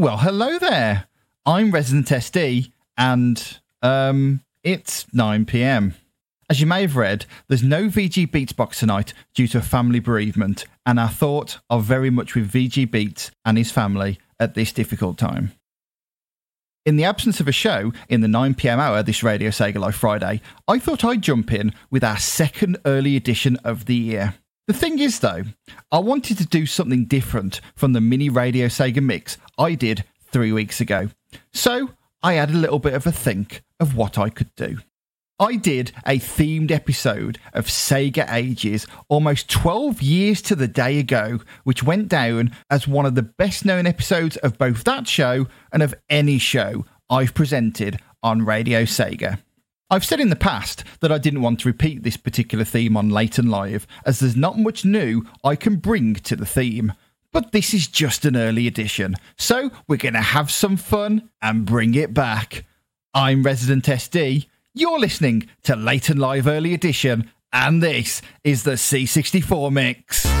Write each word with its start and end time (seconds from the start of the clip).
Well, 0.00 0.18
hello 0.18 0.60
there. 0.60 1.08
I'm 1.44 1.72
Resident 1.72 2.06
SD, 2.06 2.70
and 2.96 3.58
um, 3.82 4.44
it's 4.62 5.12
9 5.12 5.44
pm. 5.44 5.96
As 6.48 6.60
you 6.60 6.68
may 6.68 6.82
have 6.82 6.94
read, 6.94 7.26
there's 7.48 7.64
no 7.64 7.88
VG 7.88 8.30
Beats 8.30 8.52
box 8.52 8.78
tonight 8.78 9.12
due 9.34 9.48
to 9.48 9.58
a 9.58 9.60
family 9.60 9.98
bereavement, 9.98 10.66
and 10.86 11.00
our 11.00 11.08
thoughts 11.08 11.58
are 11.68 11.80
very 11.80 12.10
much 12.10 12.36
with 12.36 12.48
VG 12.48 12.88
Beats 12.88 13.32
and 13.44 13.58
his 13.58 13.72
family 13.72 14.20
at 14.38 14.54
this 14.54 14.70
difficult 14.70 15.18
time. 15.18 15.50
In 16.86 16.94
the 16.94 17.02
absence 17.02 17.40
of 17.40 17.48
a 17.48 17.52
show 17.52 17.92
in 18.08 18.20
the 18.20 18.28
9 18.28 18.54
pm 18.54 18.78
hour 18.78 19.02
this 19.02 19.24
Radio 19.24 19.50
Sega 19.50 19.80
Live 19.80 19.96
Friday, 19.96 20.40
I 20.68 20.78
thought 20.78 21.04
I'd 21.04 21.22
jump 21.22 21.52
in 21.52 21.74
with 21.90 22.04
our 22.04 22.18
second 22.18 22.78
early 22.84 23.16
edition 23.16 23.56
of 23.64 23.86
the 23.86 23.96
year. 23.96 24.34
The 24.68 24.74
thing 24.74 24.98
is, 24.98 25.20
though, 25.20 25.44
I 25.90 25.98
wanted 25.98 26.36
to 26.36 26.46
do 26.46 26.66
something 26.66 27.06
different 27.06 27.62
from 27.74 27.94
the 27.94 28.02
mini 28.02 28.28
Radio 28.28 28.66
Sega 28.66 29.02
mix 29.02 29.38
I 29.56 29.72
did 29.72 30.04
three 30.30 30.52
weeks 30.52 30.78
ago. 30.78 31.08
So 31.54 31.92
I 32.22 32.34
had 32.34 32.50
a 32.50 32.56
little 32.58 32.78
bit 32.78 32.92
of 32.92 33.06
a 33.06 33.10
think 33.10 33.62
of 33.80 33.96
what 33.96 34.18
I 34.18 34.28
could 34.28 34.54
do. 34.56 34.80
I 35.40 35.56
did 35.56 35.92
a 36.06 36.18
themed 36.18 36.70
episode 36.70 37.38
of 37.54 37.64
Sega 37.64 38.30
Ages 38.30 38.86
almost 39.08 39.48
12 39.48 40.02
years 40.02 40.42
to 40.42 40.54
the 40.54 40.68
day 40.68 40.98
ago, 40.98 41.40
which 41.64 41.82
went 41.82 42.08
down 42.08 42.54
as 42.68 42.86
one 42.86 43.06
of 43.06 43.14
the 43.14 43.22
best 43.22 43.64
known 43.64 43.86
episodes 43.86 44.36
of 44.36 44.58
both 44.58 44.84
that 44.84 45.08
show 45.08 45.46
and 45.72 45.82
of 45.82 45.94
any 46.10 46.36
show 46.36 46.84
I've 47.08 47.32
presented 47.32 48.00
on 48.22 48.44
Radio 48.44 48.82
Sega. 48.82 49.38
I've 49.90 50.04
said 50.04 50.20
in 50.20 50.28
the 50.28 50.36
past 50.36 50.84
that 51.00 51.10
I 51.10 51.16
didn't 51.16 51.40
want 51.40 51.60
to 51.60 51.68
repeat 51.68 52.02
this 52.02 52.18
particular 52.18 52.62
theme 52.62 52.94
on 52.94 53.08
Late 53.08 53.38
and 53.38 53.50
Live, 53.50 53.86
as 54.04 54.20
there's 54.20 54.36
not 54.36 54.58
much 54.58 54.84
new 54.84 55.24
I 55.42 55.56
can 55.56 55.76
bring 55.76 56.14
to 56.14 56.36
the 56.36 56.44
theme. 56.44 56.92
But 57.32 57.52
this 57.52 57.72
is 57.72 57.88
just 57.88 58.26
an 58.26 58.36
early 58.36 58.66
edition, 58.66 59.16
so 59.38 59.70
we're 59.86 59.96
going 59.96 60.12
to 60.12 60.20
have 60.20 60.50
some 60.50 60.76
fun 60.76 61.30
and 61.40 61.64
bring 61.64 61.94
it 61.94 62.12
back. 62.12 62.66
I'm 63.14 63.42
Resident 63.42 63.84
SD, 63.84 64.46
you're 64.74 64.98
listening 64.98 65.48
to 65.62 65.74
Late 65.74 66.10
and 66.10 66.20
Live 66.20 66.46
Early 66.46 66.74
Edition, 66.74 67.30
and 67.50 67.82
this 67.82 68.20
is 68.44 68.64
the 68.64 68.72
C64 68.72 69.72
Mix. 69.72 70.37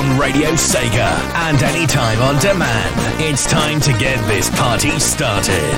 On 0.00 0.18
Radio 0.18 0.52
Sega 0.52 1.10
and 1.34 1.62
anytime 1.62 2.20
on 2.22 2.38
demand. 2.40 2.94
It's 3.20 3.44
time 3.44 3.80
to 3.80 3.92
get 3.92 4.16
this 4.26 4.48
party 4.58 4.98
started. 4.98 5.74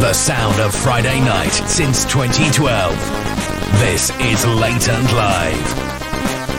The 0.00 0.12
sound 0.12 0.60
of 0.60 0.72
Friday 0.72 1.18
night 1.18 1.50
since 1.66 2.04
2012. 2.04 2.94
This 3.80 4.10
is 4.20 4.46
Late 4.46 4.88
and 4.88 5.12
Live. 5.12 6.49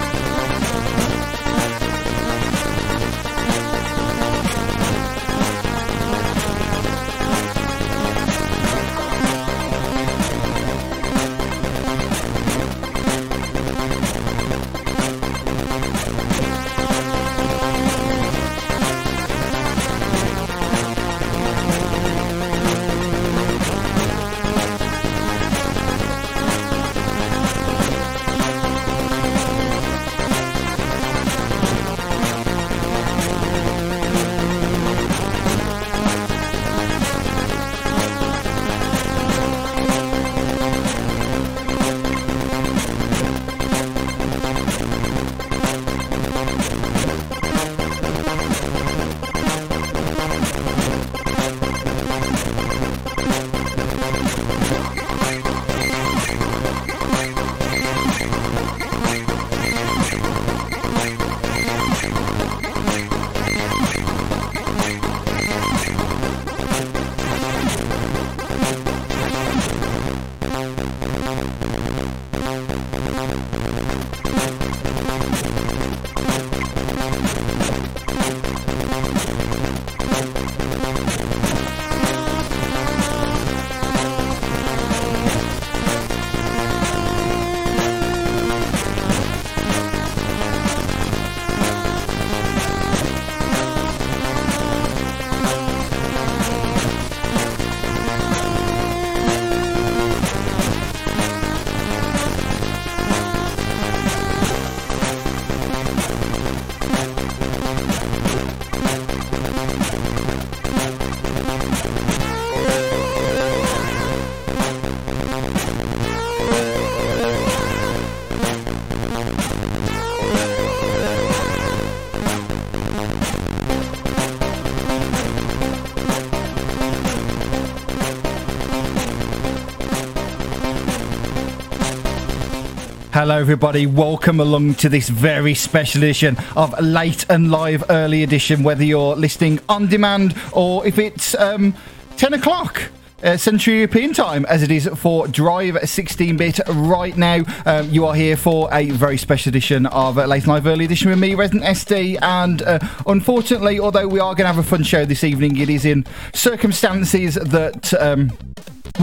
Hello, 133.22 133.38
everybody. 133.38 133.86
Welcome 133.86 134.40
along 134.40 134.74
to 134.76 134.90
this 134.90 135.08
very 135.08 135.54
special 135.54 136.02
edition 136.02 136.36
of 136.56 136.74
Late 136.82 137.24
and 137.30 137.52
Live 137.52 137.84
Early 137.88 138.24
Edition, 138.24 138.64
whether 138.64 138.84
you're 138.84 139.16
listening 139.16 139.60
on 139.70 139.86
demand 139.86 140.36
or 140.54 140.88
if 140.88 140.98
it's 140.98 141.36
um, 141.36 141.76
10 142.18 142.34
o'clock. 142.34 142.82
Uh, 143.22 143.38
Central 143.38 143.76
European 143.76 144.12
time, 144.12 144.44
as 144.46 144.64
it 144.64 144.72
is 144.72 144.90
for 144.96 145.28
Drive 145.28 145.88
16 145.88 146.36
bit 146.36 146.60
right 146.68 147.16
now. 147.16 147.44
Um, 147.68 147.88
you 147.92 148.08
are 148.08 148.16
here 148.16 148.36
for 148.36 148.68
a 148.74 148.90
very 148.90 149.20
special 149.20 149.50
edition 149.50 149.86
of 149.86 150.18
uh, 150.18 150.26
Late 150.26 150.46
and 150.46 150.54
Live 150.54 150.66
Early 150.66 150.86
Edition 150.86 151.12
with 151.12 151.20
me, 151.20 151.36
Resident 151.36 151.64
SD. 151.64 152.18
And 152.24 152.64
uh, 152.64 152.80
unfortunately, 153.06 153.80
although 153.80 154.08
we 154.08 154.20
are 154.20 154.34
going 154.34 154.48
to 154.48 154.54
have 154.54 154.58
a 154.58 154.64
fun 154.64 154.82
show 154.82 155.06
this 155.06 155.24
evening, 155.24 155.58
it 155.58 155.70
is 155.70 155.86
in 155.86 156.08
circumstances 156.34 157.36
that. 157.36 157.94
Um, 157.94 158.32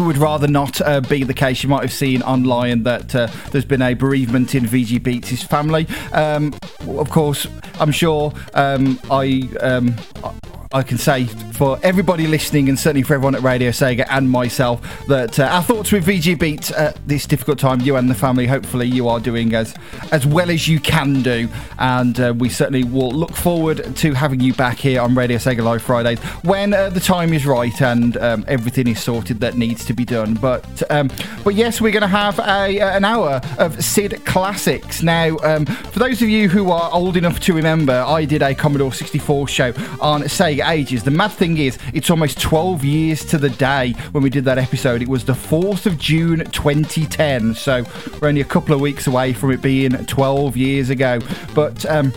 would 0.09 0.17
rather 0.17 0.49
not 0.49 0.81
uh, 0.81 1.03
be 1.03 1.23
the 1.23 1.35
case. 1.35 1.63
You 1.63 1.69
might 1.69 1.83
have 1.83 1.93
seen 1.93 2.23
online 2.23 2.83
that 2.85 3.15
uh, 3.15 3.27
there's 3.51 3.67
been 3.67 3.83
a 3.83 3.93
bereavement 3.93 4.55
in 4.55 4.65
VG 4.65 5.03
Beats' 5.03 5.43
family. 5.43 5.87
Um, 6.15 6.55
of 6.89 7.11
course, 7.11 7.47
I'm 7.79 7.93
sure 7.93 8.33
um, 8.55 8.99
I. 9.11 9.47
Um, 9.61 9.95
I 10.71 10.83
can 10.83 10.99
say 10.99 11.25
for 11.25 11.79
everybody 11.83 12.27
listening, 12.27 12.69
and 12.69 12.79
certainly 12.79 13.03
for 13.03 13.15
everyone 13.15 13.35
at 13.35 13.41
Radio 13.41 13.71
Sega 13.71 14.07
and 14.11 14.29
myself, 14.29 15.07
that 15.07 15.41
uh, 15.41 15.45
our 15.45 15.63
thoughts 15.63 15.93
with 15.93 16.07
VG 16.07 16.39
Beat 16.39 16.71
at 16.73 16.97
this 17.09 17.27
difficult 17.27 17.59
time. 17.59 17.81
You 17.81 17.97
and 17.97 18.11
the 18.11 18.15
family, 18.15 18.47
hopefully, 18.47 18.87
you 18.87 19.09
are 19.09 19.19
doing 19.19 19.55
as 19.55 19.75
as 20.13 20.27
well 20.27 20.51
as 20.51 20.69
you 20.69 20.79
can 20.79 21.23
do, 21.23 21.49
and 21.79 22.21
uh, 22.21 22.35
we 22.37 22.51
certainly 22.51 22.85
will 22.85 23.11
look 23.11 23.35
forward 23.35 23.97
to 23.97 24.13
having 24.13 24.41
you 24.41 24.53
back 24.53 24.77
here 24.77 25.01
on 25.01 25.15
Radio 25.15 25.39
Sega 25.39 25.63
Live 25.63 25.83
Fridays 25.83 26.19
when 26.45 26.75
uh, 26.75 26.91
the 26.91 27.01
time 27.01 27.33
is 27.33 27.47
right 27.47 27.81
and 27.81 28.19
um, 28.19 28.45
everything 28.47 28.89
is 28.89 29.03
sorted 29.03 29.41
that 29.41 29.57
needs 29.57 29.87
to 29.87 29.95
be 29.95 30.05
done. 30.05 30.35
But 30.35 30.83
um, 30.91 31.11
but 31.45 31.55
yes, 31.55 31.81
we're 31.81 31.93
going 31.93 32.03
to 32.03 32.09
have 32.09 32.39
a 32.41 32.79
an 32.79 33.07
hour 33.07 33.41
of 33.59 33.83
Sid 33.83 34.23
classics 34.27 35.03
now. 35.03 35.39
Um, 35.39 35.65
for 35.65 35.99
those 35.99 36.21
of 36.21 36.29
you 36.29 36.51
who 36.51 36.71
are 36.71 36.93
old 36.93 37.17
enough 37.17 37.41
to 37.41 37.55
remember, 37.55 38.05
I 38.07 38.27
did 38.27 38.43
a 38.43 38.55
Commodore 38.55 38.93
64 38.93 39.49
show 39.49 39.69
on 39.99 40.23
Sega 40.25 40.58
Ages. 40.63 41.03
The 41.03 41.11
mad 41.11 41.33
thing 41.33 41.59
is, 41.59 41.79
it's 41.93 42.11
almost 42.11 42.41
12 42.41 42.85
years 42.85 43.25
to 43.27 43.39
the 43.39 43.51
day 43.51 43.93
when 44.13 44.23
we 44.23 44.31
did 44.31 44.45
that 44.45 44.59
episode. 44.59 45.03
It 45.03 45.09
was 45.09 45.25
the 45.25 45.33
4th 45.33 45.87
of 45.87 45.99
June 45.99 46.45
2010, 46.51 47.55
so 47.55 47.85
we're 48.21 48.29
only 48.29 48.41
a 48.41 48.45
couple 48.45 48.75
of 48.75 48.81
weeks 48.81 49.07
away 49.07 49.33
from 49.33 49.51
it 49.51 49.63
being 49.63 49.93
12 49.93 50.57
years 50.57 50.91
ago. 50.91 51.21
But 51.55 51.85
um, 51.87 52.13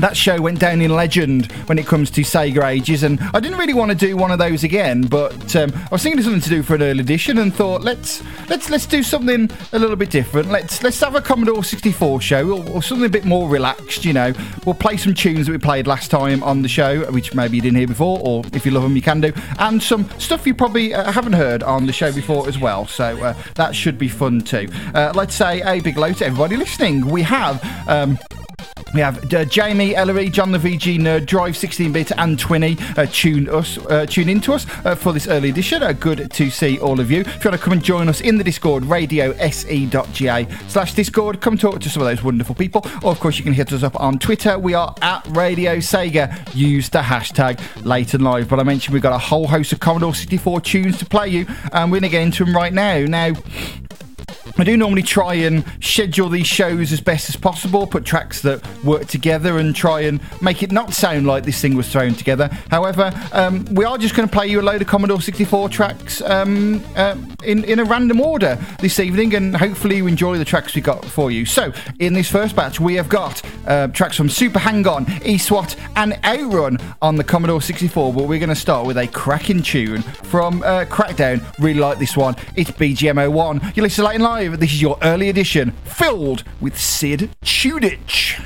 that 0.00 0.16
show 0.16 0.40
went 0.40 0.58
down 0.58 0.80
in 0.80 0.90
legend 0.90 1.50
when 1.66 1.78
it 1.78 1.86
comes 1.86 2.10
to 2.12 2.22
Sega 2.22 2.64
Ages, 2.64 3.02
and 3.02 3.20
I 3.34 3.40
didn't 3.40 3.58
really 3.58 3.74
want 3.74 3.90
to 3.90 3.96
do 3.96 4.16
one 4.16 4.30
of 4.30 4.38
those 4.38 4.64
again. 4.64 5.02
But 5.02 5.54
um, 5.56 5.72
I 5.74 5.88
was 5.90 6.02
thinking 6.02 6.18
of 6.18 6.24
something 6.24 6.40
to 6.42 6.48
do 6.48 6.62
for 6.62 6.74
an 6.74 6.82
early 6.82 7.00
edition, 7.00 7.38
and 7.38 7.54
thought 7.54 7.82
let's 7.82 8.22
let's 8.48 8.70
let's 8.70 8.86
do 8.86 9.02
something 9.02 9.50
a 9.72 9.78
little 9.78 9.96
bit 9.96 10.10
different. 10.10 10.48
Let's 10.48 10.82
let's 10.82 11.00
have 11.00 11.14
a 11.14 11.20
Commodore 11.20 11.64
64 11.64 12.20
show, 12.20 12.50
or, 12.50 12.68
or 12.70 12.82
something 12.82 13.06
a 13.06 13.10
bit 13.10 13.24
more 13.24 13.48
relaxed. 13.48 14.04
You 14.04 14.12
know, 14.12 14.32
we'll 14.64 14.74
play 14.74 14.96
some 14.96 15.14
tunes 15.14 15.46
that 15.46 15.52
we 15.52 15.58
played 15.58 15.86
last 15.86 16.10
time 16.10 16.42
on 16.42 16.62
the 16.62 16.68
show, 16.68 17.10
which 17.12 17.34
maybe 17.34 17.56
you 17.56 17.62
didn't 17.62 17.78
hear 17.78 17.88
before, 17.88 18.20
or 18.22 18.44
if 18.52 18.64
you 18.64 18.72
love 18.72 18.82
them, 18.82 18.96
you 18.96 19.02
can 19.02 19.20
do, 19.20 19.32
and 19.58 19.82
some 19.82 20.08
stuff 20.18 20.46
you 20.46 20.54
probably 20.54 20.94
uh, 20.94 21.10
haven't 21.12 21.34
heard 21.34 21.62
on 21.62 21.86
the 21.86 21.92
show 21.92 22.12
before 22.12 22.48
as 22.48 22.58
well. 22.58 22.86
So 22.86 23.22
uh, 23.22 23.34
that 23.54 23.74
should 23.74 23.98
be 23.98 24.08
fun 24.08 24.40
too. 24.40 24.68
Uh, 24.94 25.12
let's 25.14 25.34
say 25.34 25.60
a 25.62 25.80
big 25.80 25.94
hello 25.94 26.12
to 26.12 26.26
everybody 26.26 26.56
listening. 26.56 27.06
We 27.06 27.22
have. 27.22 27.62
Um, 27.88 28.18
we 28.92 29.00
have 29.00 29.32
uh, 29.32 29.44
Jamie, 29.44 29.94
Ellery, 29.94 30.28
John 30.28 30.50
the 30.50 30.58
VG 30.58 30.98
Nerd, 30.98 31.26
Drive 31.26 31.54
16-bit, 31.54 32.12
and 32.18 32.38
Twinny 32.38 32.78
uh, 32.98 33.06
tune 33.06 33.48
us, 33.48 33.78
uh, 33.86 34.06
tune 34.06 34.28
into 34.28 34.52
us 34.52 34.66
uh, 34.84 34.94
for 34.94 35.12
this 35.12 35.28
early 35.28 35.50
edition. 35.50 35.82
Uh, 35.82 35.92
good 35.92 36.30
to 36.32 36.50
see 36.50 36.78
all 36.78 36.98
of 36.98 37.10
you. 37.10 37.20
If 37.20 37.44
you 37.44 37.50
want 37.50 37.60
to 37.60 37.64
come 37.64 37.72
and 37.72 37.84
join 37.84 38.08
us 38.08 38.20
in 38.20 38.36
the 38.36 38.44
Discord, 38.44 38.82
radiose.ga 38.84 40.48
slash 40.68 40.94
Discord, 40.94 41.40
come 41.40 41.56
talk 41.56 41.80
to 41.80 41.88
some 41.88 42.02
of 42.02 42.08
those 42.08 42.22
wonderful 42.22 42.54
people. 42.54 42.84
Or 43.02 43.12
of 43.12 43.20
course, 43.20 43.38
you 43.38 43.44
can 43.44 43.52
hit 43.52 43.72
us 43.72 43.82
up 43.82 43.98
on 44.00 44.18
Twitter. 44.18 44.58
We 44.58 44.74
are 44.74 44.94
at 45.02 45.24
Radio 45.28 45.76
Sega. 45.76 46.54
Use 46.54 46.88
the 46.88 47.00
hashtag 47.00 47.60
late 47.84 48.14
and 48.14 48.24
live. 48.24 48.48
But 48.48 48.58
I 48.58 48.64
mentioned 48.64 48.92
we've 48.92 49.02
got 49.02 49.14
a 49.14 49.18
whole 49.18 49.46
host 49.46 49.72
of 49.72 49.80
Commodore 49.80 50.14
64 50.14 50.60
tunes 50.62 50.98
to 50.98 51.06
play 51.06 51.28
you, 51.28 51.46
and 51.72 51.92
we're 51.92 52.00
going 52.00 52.10
to 52.10 52.16
get 52.16 52.22
into 52.22 52.44
them 52.44 52.56
right 52.56 52.72
now. 52.72 53.04
Now. 53.04 53.34
I 54.58 54.64
do 54.64 54.76
normally 54.76 55.02
try 55.02 55.34
and 55.34 55.64
schedule 55.80 56.28
these 56.28 56.46
shows 56.46 56.92
as 56.92 57.00
best 57.00 57.28
as 57.28 57.36
possible, 57.36 57.86
put 57.86 58.04
tracks 58.04 58.42
that 58.42 58.66
work 58.84 59.06
together 59.06 59.58
and 59.58 59.74
try 59.74 60.02
and 60.02 60.20
make 60.42 60.62
it 60.62 60.72
not 60.72 60.92
sound 60.92 61.26
like 61.26 61.44
this 61.44 61.60
thing 61.60 61.76
was 61.76 61.88
thrown 61.88 62.14
together. 62.14 62.48
However, 62.70 63.12
um, 63.32 63.64
we 63.72 63.84
are 63.84 63.98
just 63.98 64.14
going 64.14 64.28
to 64.28 64.32
play 64.32 64.46
you 64.48 64.60
a 64.60 64.62
load 64.62 64.82
of 64.82 64.88
Commodore 64.88 65.20
64 65.20 65.68
tracks 65.68 66.20
um, 66.22 66.82
uh, 66.96 67.16
in, 67.44 67.64
in 67.64 67.78
a 67.78 67.84
random 67.84 68.20
order 68.20 68.58
this 68.80 69.00
evening, 69.00 69.34
and 69.34 69.56
hopefully 69.56 69.96
you 69.96 70.06
enjoy 70.06 70.38
the 70.38 70.44
tracks 70.44 70.74
we 70.74 70.80
got 70.80 71.04
for 71.04 71.30
you. 71.30 71.44
So, 71.46 71.72
in 71.98 72.12
this 72.12 72.30
first 72.30 72.56
batch, 72.56 72.80
we 72.80 72.94
have 72.94 73.08
got 73.08 73.42
uh, 73.66 73.88
tracks 73.88 74.16
from 74.16 74.28
Super 74.28 74.58
Hang 74.58 74.86
On, 74.86 75.06
eSWAT, 75.06 75.76
and 75.96 76.18
Outrun 76.24 76.78
on 77.02 77.16
the 77.16 77.24
Commodore 77.24 77.62
64, 77.62 78.12
but 78.12 78.24
we're 78.24 78.38
going 78.38 78.48
to 78.48 78.54
start 78.54 78.86
with 78.86 78.98
a 78.98 79.06
cracking 79.06 79.62
tune 79.62 80.02
from 80.02 80.62
uh, 80.62 80.84
Crackdown. 80.86 81.42
Really 81.58 81.80
like 81.80 81.98
this 81.98 82.16
one. 82.16 82.36
It's 82.56 82.70
BGM01. 82.70 83.76
You're 83.76 83.84
listening 83.84 84.04
to 84.06 84.10
Light 84.12 84.20
Live. 84.20 84.39
This 84.48 84.72
is 84.72 84.80
your 84.80 84.96
early 85.02 85.28
edition, 85.28 85.72
filled 85.84 86.44
with 86.62 86.78
Sid 86.78 87.30
Chudich. 87.44 88.40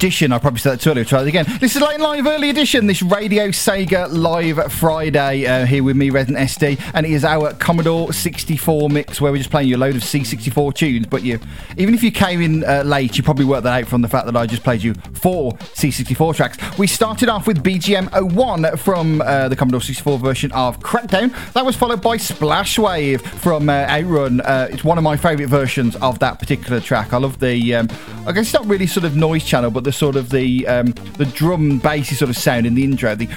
Edition. 0.00 0.32
I 0.32 0.38
probably 0.38 0.60
said 0.60 0.72
that 0.72 0.80
too 0.80 0.92
earlier. 0.92 1.04
Try 1.04 1.20
it 1.20 1.28
again. 1.28 1.44
This 1.60 1.76
is 1.76 1.82
Late 1.82 2.00
Live 2.00 2.26
Early 2.26 2.48
Edition. 2.48 2.86
This 2.86 3.02
Radio 3.02 3.48
Sega 3.48 4.10
Live 4.10 4.72
Friday 4.72 5.44
uh, 5.44 5.66
here 5.66 5.84
with 5.84 5.94
me, 5.94 6.08
Resident 6.08 6.38
SD, 6.38 6.80
and 6.94 7.04
it 7.04 7.12
is 7.12 7.22
our 7.22 7.52
Commodore 7.52 8.10
64 8.10 8.88
mix 8.88 9.20
where 9.20 9.30
we're 9.30 9.36
just 9.36 9.50
playing 9.50 9.68
you 9.68 9.76
a 9.76 9.78
load 9.78 9.96
of 9.96 10.00
C64 10.00 10.72
tunes. 10.74 11.06
But 11.06 11.22
you, 11.22 11.38
even 11.76 11.92
if 11.92 12.02
you 12.02 12.10
came 12.10 12.40
in 12.40 12.64
uh, 12.64 12.82
late, 12.82 13.18
you 13.18 13.22
probably 13.22 13.44
worked 13.44 13.64
that 13.64 13.82
out 13.82 13.88
from 13.90 14.00
the 14.00 14.08
fact 14.08 14.24
that 14.24 14.34
I 14.38 14.46
just 14.46 14.62
played 14.62 14.82
you 14.82 14.94
four 15.20 15.52
C64 15.52 16.34
tracks. 16.34 16.78
We 16.78 16.86
started 16.86 17.28
off 17.28 17.46
with 17.46 17.62
BGM 17.62 18.32
01 18.32 18.76
from 18.78 19.20
uh, 19.20 19.48
the 19.48 19.56
Commodore 19.56 19.80
64 19.80 20.18
version 20.18 20.52
of 20.52 20.80
Crackdown. 20.80 21.34
That 21.52 21.64
was 21.64 21.76
followed 21.76 22.02
by 22.02 22.16
Splash 22.16 22.78
Wave 22.78 23.20
from 23.22 23.68
uh, 23.68 23.86
Outrun. 23.88 24.40
Uh, 24.40 24.68
it's 24.70 24.84
one 24.84 24.98
of 24.98 25.04
my 25.04 25.16
favourite 25.16 25.48
versions 25.48 25.96
of 25.96 26.18
that 26.20 26.38
particular 26.38 26.80
track. 26.80 27.12
I 27.12 27.18
love 27.18 27.38
the. 27.38 27.74
Um, 27.74 27.88
I 28.26 28.32
guess 28.32 28.46
it's 28.46 28.54
not 28.54 28.66
really 28.66 28.86
sort 28.86 29.04
of 29.04 29.16
noise 29.16 29.44
channel, 29.44 29.70
but 29.70 29.84
the 29.84 29.92
sort 29.92 30.16
of 30.16 30.30
the 30.30 30.66
um, 30.66 30.86
the 31.18 31.26
drum 31.26 31.78
bassy 31.78 32.14
sort 32.14 32.30
of 32.30 32.36
sound 32.36 32.66
in 32.66 32.74
the 32.74 32.84
intro. 32.84 33.14
The 33.14 33.28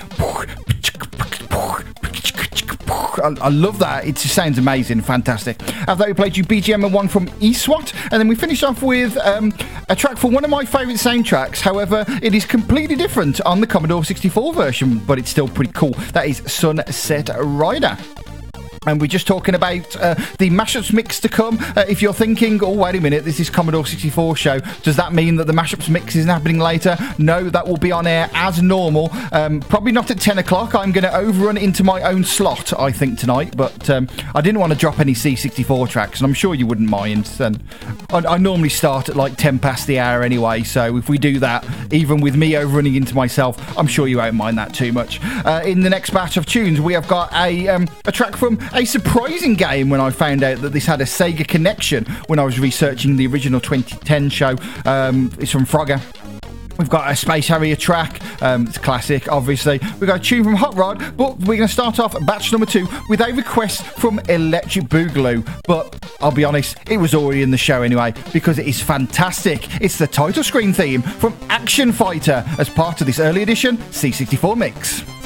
I, 3.23 3.49
love 3.49 3.79
that. 3.79 4.05
It 4.05 4.15
just 4.15 4.33
sounds 4.33 4.57
amazing, 4.57 5.01
fantastic. 5.01 5.61
After 5.87 5.95
that, 5.95 6.07
we 6.07 6.13
played 6.13 6.35
you 6.35 6.43
BGM 6.43 6.91
one 6.91 7.07
from 7.07 7.27
eSWAT, 7.39 7.93
and 8.11 8.19
then 8.19 8.27
we 8.27 8.35
finished 8.35 8.63
off 8.63 8.81
with 8.81 9.15
um, 9.17 9.53
a 9.89 9.95
track 9.95 10.17
from 10.17 10.33
one 10.33 10.43
of 10.43 10.49
my 10.49 10.65
favourite 10.65 10.97
soundtracks. 10.97 11.61
However, 11.61 12.05
it 12.21 12.33
is 12.33 12.45
completely 12.45 12.95
different 12.95 13.41
on 13.41 13.61
the 13.61 13.67
Commodore 13.67 14.03
64 14.03 14.53
version, 14.53 14.99
but 14.99 15.19
it's 15.19 15.29
still 15.29 15.47
pretty 15.47 15.71
cool. 15.73 15.93
That 16.13 16.27
is 16.27 16.41
Sunset 16.51 17.29
Rider. 17.37 17.97
And 18.85 18.99
we're 18.99 19.07
just 19.07 19.27
talking 19.27 19.55
about 19.55 19.95
uh, 19.97 20.15
the 20.37 20.49
mashups 20.49 20.93
mix 20.93 21.19
to 21.21 21.29
come. 21.29 21.57
Uh, 21.75 21.85
if 21.87 22.01
you're 22.01 22.13
thinking, 22.13 22.63
oh, 22.63 22.73
wait 22.73 22.95
a 22.95 23.01
minute, 23.01 23.23
this 23.23 23.39
is 23.39 23.49
Commodore 23.49 23.85
64 23.85 24.35
show, 24.35 24.59
does 24.81 24.95
that 24.97 25.13
mean 25.13 25.35
that 25.37 25.47
the 25.47 25.53
mashups 25.53 25.89
mix 25.89 26.15
isn't 26.15 26.29
happening 26.29 26.59
later? 26.59 26.97
No, 27.17 27.49
that 27.49 27.67
will 27.67 27.77
be 27.77 27.91
on 27.91 28.07
air 28.07 28.29
as 28.33 28.61
normal. 28.61 29.09
Um, 29.31 29.61
probably 29.61 29.91
not 29.91 30.11
at 30.11 30.19
10 30.19 30.37
o'clock. 30.39 30.75
I'm 30.75 30.91
going 30.91 31.03
to 31.03 31.15
overrun 31.15 31.57
into 31.57 31.83
my 31.83 32.01
own 32.01 32.23
slot, 32.23 32.77
I 32.77 32.91
think, 32.91 33.19
tonight. 33.19 33.55
But 33.55 33.89
um, 33.89 34.09
I 34.35 34.41
didn't 34.41 34.59
want 34.59 34.73
to 34.73 34.77
drop 34.77 34.99
any 34.99 35.13
C64 35.13 35.89
tracks, 35.89 36.19
and 36.19 36.27
I'm 36.27 36.33
sure 36.33 36.55
you 36.55 36.67
wouldn't 36.67 36.89
mind. 36.89 37.31
And 37.39 37.63
I, 38.09 38.33
I, 38.33 38.37
normally 38.37 38.69
start 38.69 39.07
at 39.09 39.15
like 39.15 39.37
10 39.37 39.59
past 39.59 39.87
the 39.87 39.99
hour 39.99 40.23
anyway, 40.23 40.63
so 40.63 40.97
if 40.97 41.07
we 41.07 41.17
do 41.17 41.39
that, 41.39 41.65
even 41.93 42.19
with 42.19 42.35
me 42.35 42.57
overrunning 42.57 42.95
into 42.95 43.15
myself, 43.15 43.77
I'm 43.77 43.87
sure 43.87 44.07
you 44.07 44.17
won't 44.17 44.35
mind 44.35 44.57
that 44.57 44.73
too 44.73 44.91
much. 44.91 45.19
Uh, 45.45 45.61
in 45.63 45.79
the 45.81 45.89
next 45.89 46.09
batch 46.09 46.35
of 46.37 46.45
tunes, 46.45 46.81
we 46.81 46.93
have 46.93 47.07
got 47.07 47.31
a, 47.33 47.67
um, 47.69 47.87
a 48.05 48.11
track 48.11 48.35
from 48.35 48.59
a 48.73 48.85
surprising 48.85 49.53
game 49.53 49.89
when 49.89 50.01
I 50.01 50.09
found 50.09 50.43
out 50.43 50.59
that 50.61 50.69
this 50.69 50.85
had 50.85 51.01
a 51.01 51.05
Sega 51.05 51.47
connection 51.47 52.05
when 52.27 52.39
I 52.39 52.43
was 52.43 52.59
researching 52.59 53.15
the 53.15 53.27
original 53.27 53.59
2010 53.59 54.29
show. 54.29 54.55
Um, 54.85 55.31
it's 55.39 55.51
from 55.51 55.65
Frogger. 55.65 56.01
We've 56.77 56.89
got 56.89 57.09
a 57.11 57.15
Space 57.15 57.47
Harrier 57.47 57.75
track. 57.75 58.19
Um, 58.41 58.65
it's 58.67 58.77
classic, 58.77 59.31
obviously. 59.31 59.79
We've 59.99 60.07
got 60.07 60.19
a 60.19 60.23
tune 60.23 60.43
from 60.43 60.55
Hot 60.55 60.75
Rod, 60.75 61.15
but 61.15 61.37
we're 61.39 61.57
going 61.57 61.67
to 61.67 61.73
start 61.73 61.99
off 61.99 62.15
batch 62.25 62.51
number 62.51 62.65
two 62.65 62.87
with 63.09 63.21
a 63.21 63.31
request 63.31 63.83
from 63.83 64.19
Electric 64.27 64.85
Boogaloo. 64.85 65.47
But 65.67 66.03
I'll 66.19 66.31
be 66.31 66.43
honest, 66.43 66.77
it 66.89 66.97
was 66.97 67.13
already 67.13 67.43
in 67.43 67.51
the 67.51 67.57
show 67.57 67.83
anyway 67.83 68.13
because 68.31 68.57
it 68.57 68.67
is 68.67 68.81
fantastic. 68.81 69.81
It's 69.81 69.97
the 69.97 70.07
title 70.07 70.43
screen 70.43 70.73
theme 70.73 71.03
from 71.03 71.37
Action 71.49 71.91
Fighter 71.91 72.43
as 72.57 72.69
part 72.69 73.01
of 73.01 73.07
this 73.07 73.19
early 73.19 73.43
edition 73.43 73.77
C64 73.77 74.57
mix. 74.57 75.22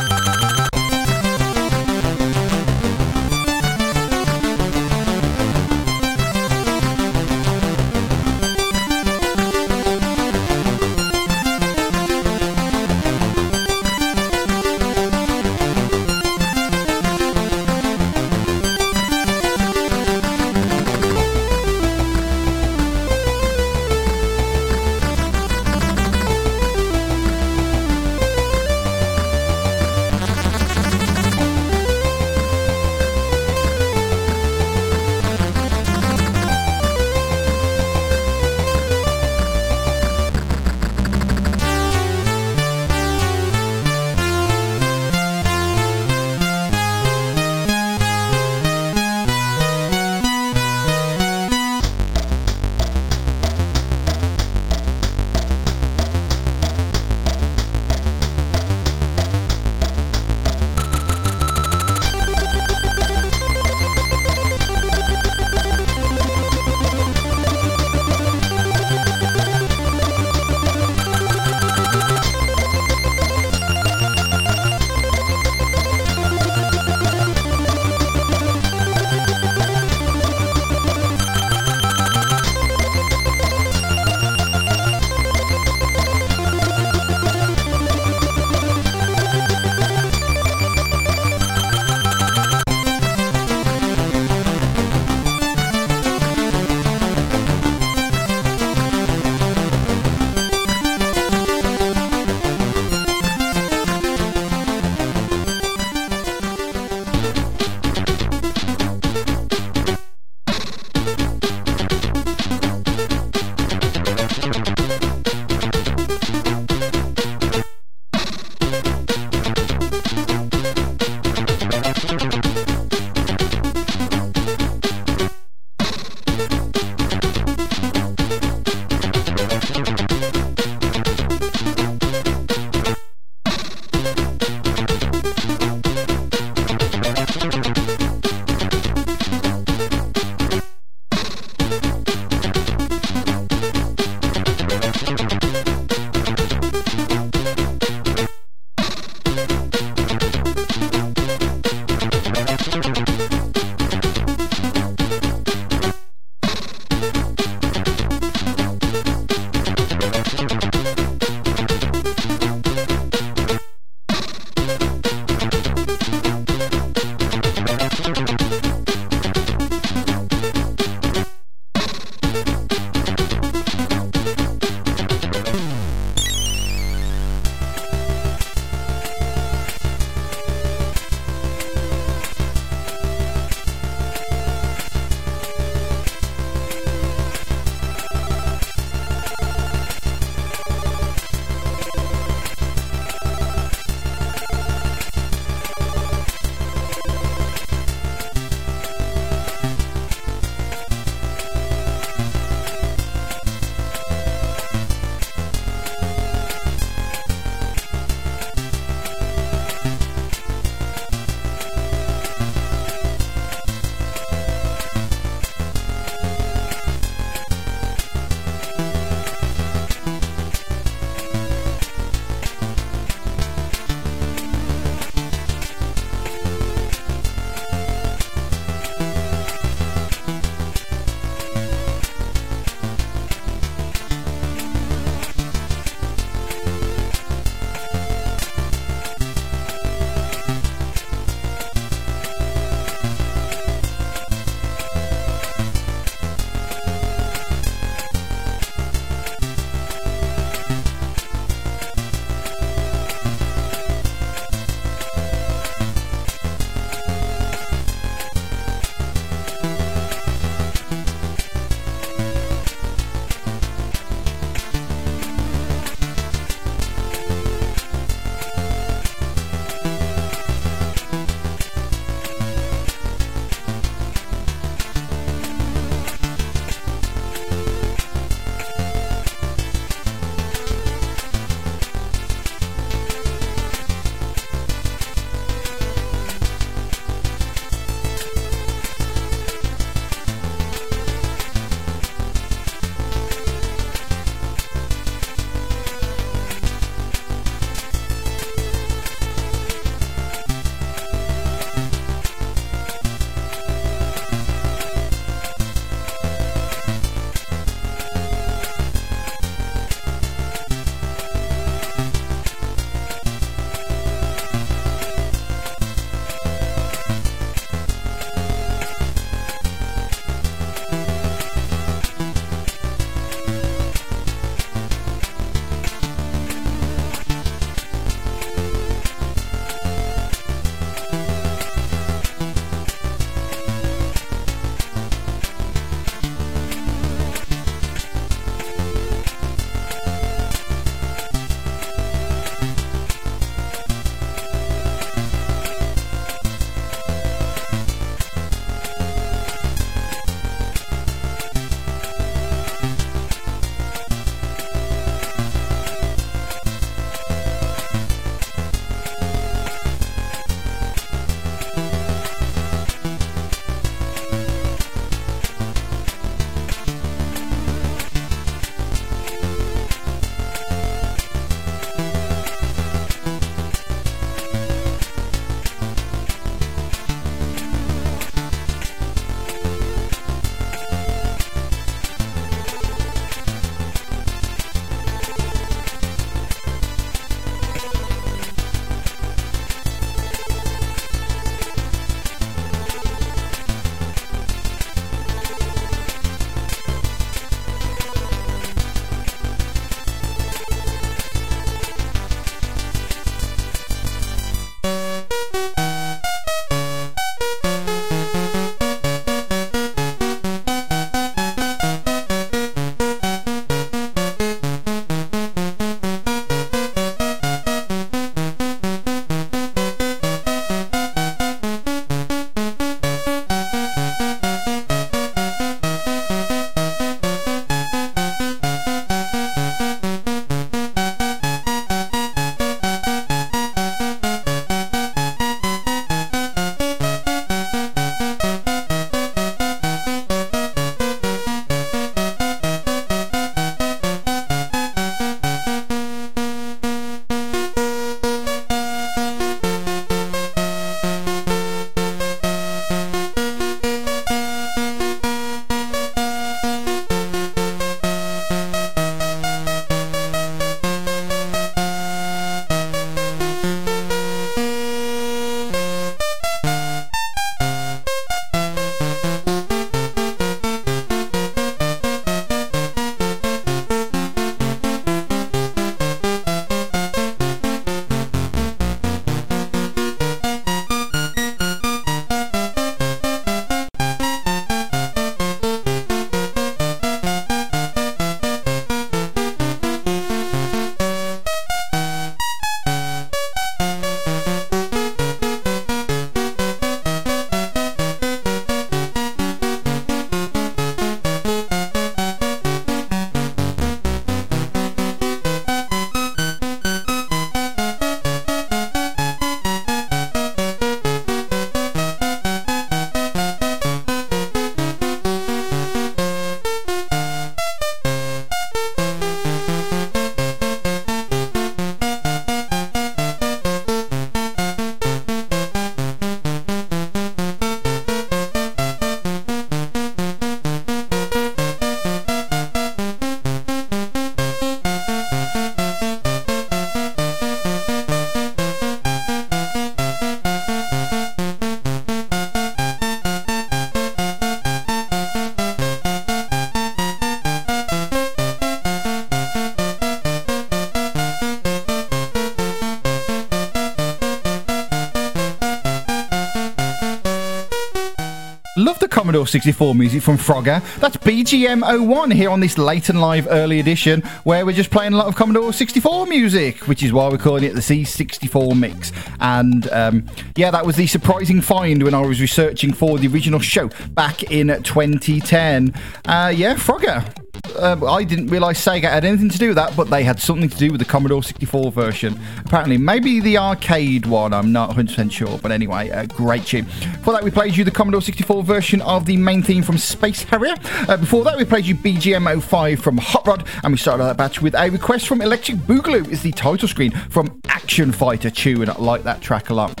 64 559.52 559.94
music 559.94 560.22
from 560.22 560.38
Frogger. 560.38 560.82
That's 560.98 561.18
BGM 561.18 562.06
01 562.06 562.30
here 562.30 562.48
on 562.48 562.60
this 562.60 562.78
late 562.78 563.10
and 563.10 563.20
live 563.20 563.46
early 563.50 563.80
edition 563.80 564.22
where 564.44 564.64
we're 564.64 564.72
just 564.72 564.90
playing 564.90 565.12
a 565.12 565.16
lot 565.18 565.26
of 565.26 565.36
Commodore 565.36 565.74
64 565.74 566.26
music, 566.26 566.88
which 566.88 567.02
is 567.02 567.12
why 567.12 567.28
we're 567.28 567.36
calling 567.36 567.64
it 567.64 567.74
the 567.74 567.80
C64 567.80 568.74
mix. 568.78 569.12
And 569.40 569.90
um, 569.92 570.26
yeah, 570.56 570.70
that 570.70 570.86
was 570.86 570.96
the 570.96 571.06
surprising 571.06 571.60
find 571.60 572.02
when 572.02 572.14
I 572.14 572.20
was 572.20 572.40
researching 572.40 572.94
for 572.94 573.18
the 573.18 573.28
original 573.28 573.60
show 573.60 573.90
back 574.12 574.42
in 574.44 574.68
2010. 574.68 575.92
Uh, 576.24 576.50
yeah, 576.56 576.74
Frogger. 576.74 577.41
Uh, 577.82 578.06
I 578.06 578.22
didn't 578.22 578.46
realise 578.46 578.80
Sega 578.80 579.10
had 579.10 579.24
anything 579.24 579.48
to 579.48 579.58
do 579.58 579.68
with 579.68 579.76
that, 579.76 579.96
but 579.96 580.08
they 580.08 580.22
had 580.22 580.38
something 580.38 580.68
to 580.68 580.76
do 580.78 580.92
with 580.92 581.00
the 581.00 581.04
Commodore 581.04 581.42
64 581.42 581.90
version. 581.90 582.38
Apparently, 582.64 582.96
maybe 582.96 583.40
the 583.40 583.58
arcade 583.58 584.24
one, 584.24 584.52
I'm 584.52 584.70
not 584.70 584.90
100% 584.90 585.32
sure, 585.32 585.58
but 585.58 585.72
anyway, 585.72 586.08
uh, 586.10 586.26
great 586.26 586.64
tune. 586.64 586.84
For 587.24 587.32
that, 587.32 587.42
we 587.42 587.50
played 587.50 587.76
you 587.76 587.82
the 587.82 587.90
Commodore 587.90 588.22
64 588.22 588.62
version 588.62 589.02
of 589.02 589.26
the 589.26 589.36
main 589.36 589.64
theme 589.64 589.82
from 589.82 589.98
Space 589.98 590.44
Harrier. 590.44 590.76
Uh, 591.08 591.16
before 591.16 591.42
that, 591.42 591.56
we 591.56 591.64
played 591.64 591.84
you 591.84 591.96
BGM 591.96 592.62
05 592.62 593.00
from 593.00 593.18
Hot 593.18 593.44
Rod, 593.48 593.66
and 593.82 593.92
we 593.92 593.98
started 593.98 594.22
that 594.24 594.36
batch 594.36 594.62
with 594.62 594.76
a 594.76 594.88
request 594.88 595.26
from 595.26 595.42
Electric 595.42 595.78
Boogaloo, 595.78 596.28
is 596.28 596.40
the 596.42 596.52
title 596.52 596.86
screen 596.86 597.10
from 597.30 597.60
Action 597.66 598.12
Fighter 598.12 598.50
2, 598.50 598.82
and 598.82 598.90
I 598.90 598.98
like 598.98 599.24
that 599.24 599.40
track 599.40 599.70
a 599.70 599.74
lot. 599.74 600.00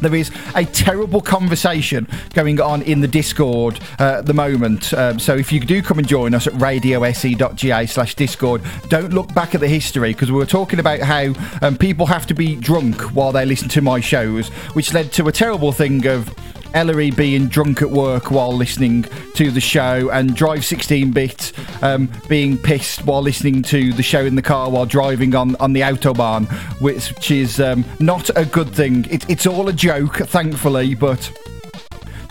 There 0.00 0.14
is 0.14 0.30
a 0.54 0.64
terrible 0.64 1.20
conversation 1.20 2.06
going 2.34 2.60
on 2.60 2.82
in 2.82 3.00
the 3.00 3.08
Discord 3.08 3.80
uh, 3.98 4.18
at 4.18 4.26
the 4.26 4.34
moment. 4.34 4.94
Um, 4.94 5.18
so 5.18 5.36
if 5.36 5.52
you 5.52 5.60
do 5.60 5.82
come 5.82 5.98
and 5.98 6.06
join 6.06 6.34
us 6.34 6.46
at 6.46 6.52
radiose.ga 6.54 7.86
slash 7.86 8.14
Discord, 8.14 8.62
don't 8.88 9.12
look 9.12 9.32
back 9.34 9.54
at 9.54 9.60
the 9.60 9.68
history 9.68 10.12
because 10.12 10.30
we 10.30 10.38
were 10.38 10.46
talking 10.46 10.78
about 10.78 11.00
how 11.00 11.32
um, 11.62 11.76
people 11.76 12.06
have 12.06 12.26
to 12.26 12.34
be 12.34 12.54
drunk 12.54 13.00
while 13.14 13.32
they 13.32 13.44
listen 13.44 13.68
to 13.70 13.82
my 13.82 14.00
shows, 14.00 14.48
which 14.74 14.94
led 14.94 15.12
to 15.12 15.28
a 15.28 15.32
terrible 15.32 15.72
thing 15.72 16.06
of 16.06 16.32
Ellery 16.74 17.10
being 17.10 17.48
drunk 17.48 17.82
at 17.82 17.90
work 17.90 18.30
while 18.30 18.52
listening 18.52 19.04
to 19.34 19.50
the 19.50 19.60
show, 19.60 20.10
and 20.10 20.34
Drive 20.34 20.64
16 20.64 21.12
Bit 21.12 21.52
um, 21.82 22.10
being 22.28 22.58
pissed 22.58 23.04
while 23.04 23.22
listening 23.22 23.62
to 23.64 23.92
the 23.92 24.02
show 24.02 24.24
in 24.24 24.34
the 24.34 24.42
car 24.42 24.70
while 24.70 24.86
driving 24.86 25.34
on, 25.34 25.56
on 25.56 25.72
the 25.72 25.80
Autobahn, 25.80 26.46
which 26.80 27.30
is 27.30 27.60
um, 27.60 27.84
not 28.00 28.30
a 28.36 28.44
good 28.44 28.70
thing. 28.70 29.04
It, 29.10 29.28
it's 29.28 29.46
all 29.46 29.68
a 29.68 29.72
joke, 29.72 30.16
thankfully, 30.16 30.94
but 30.94 31.30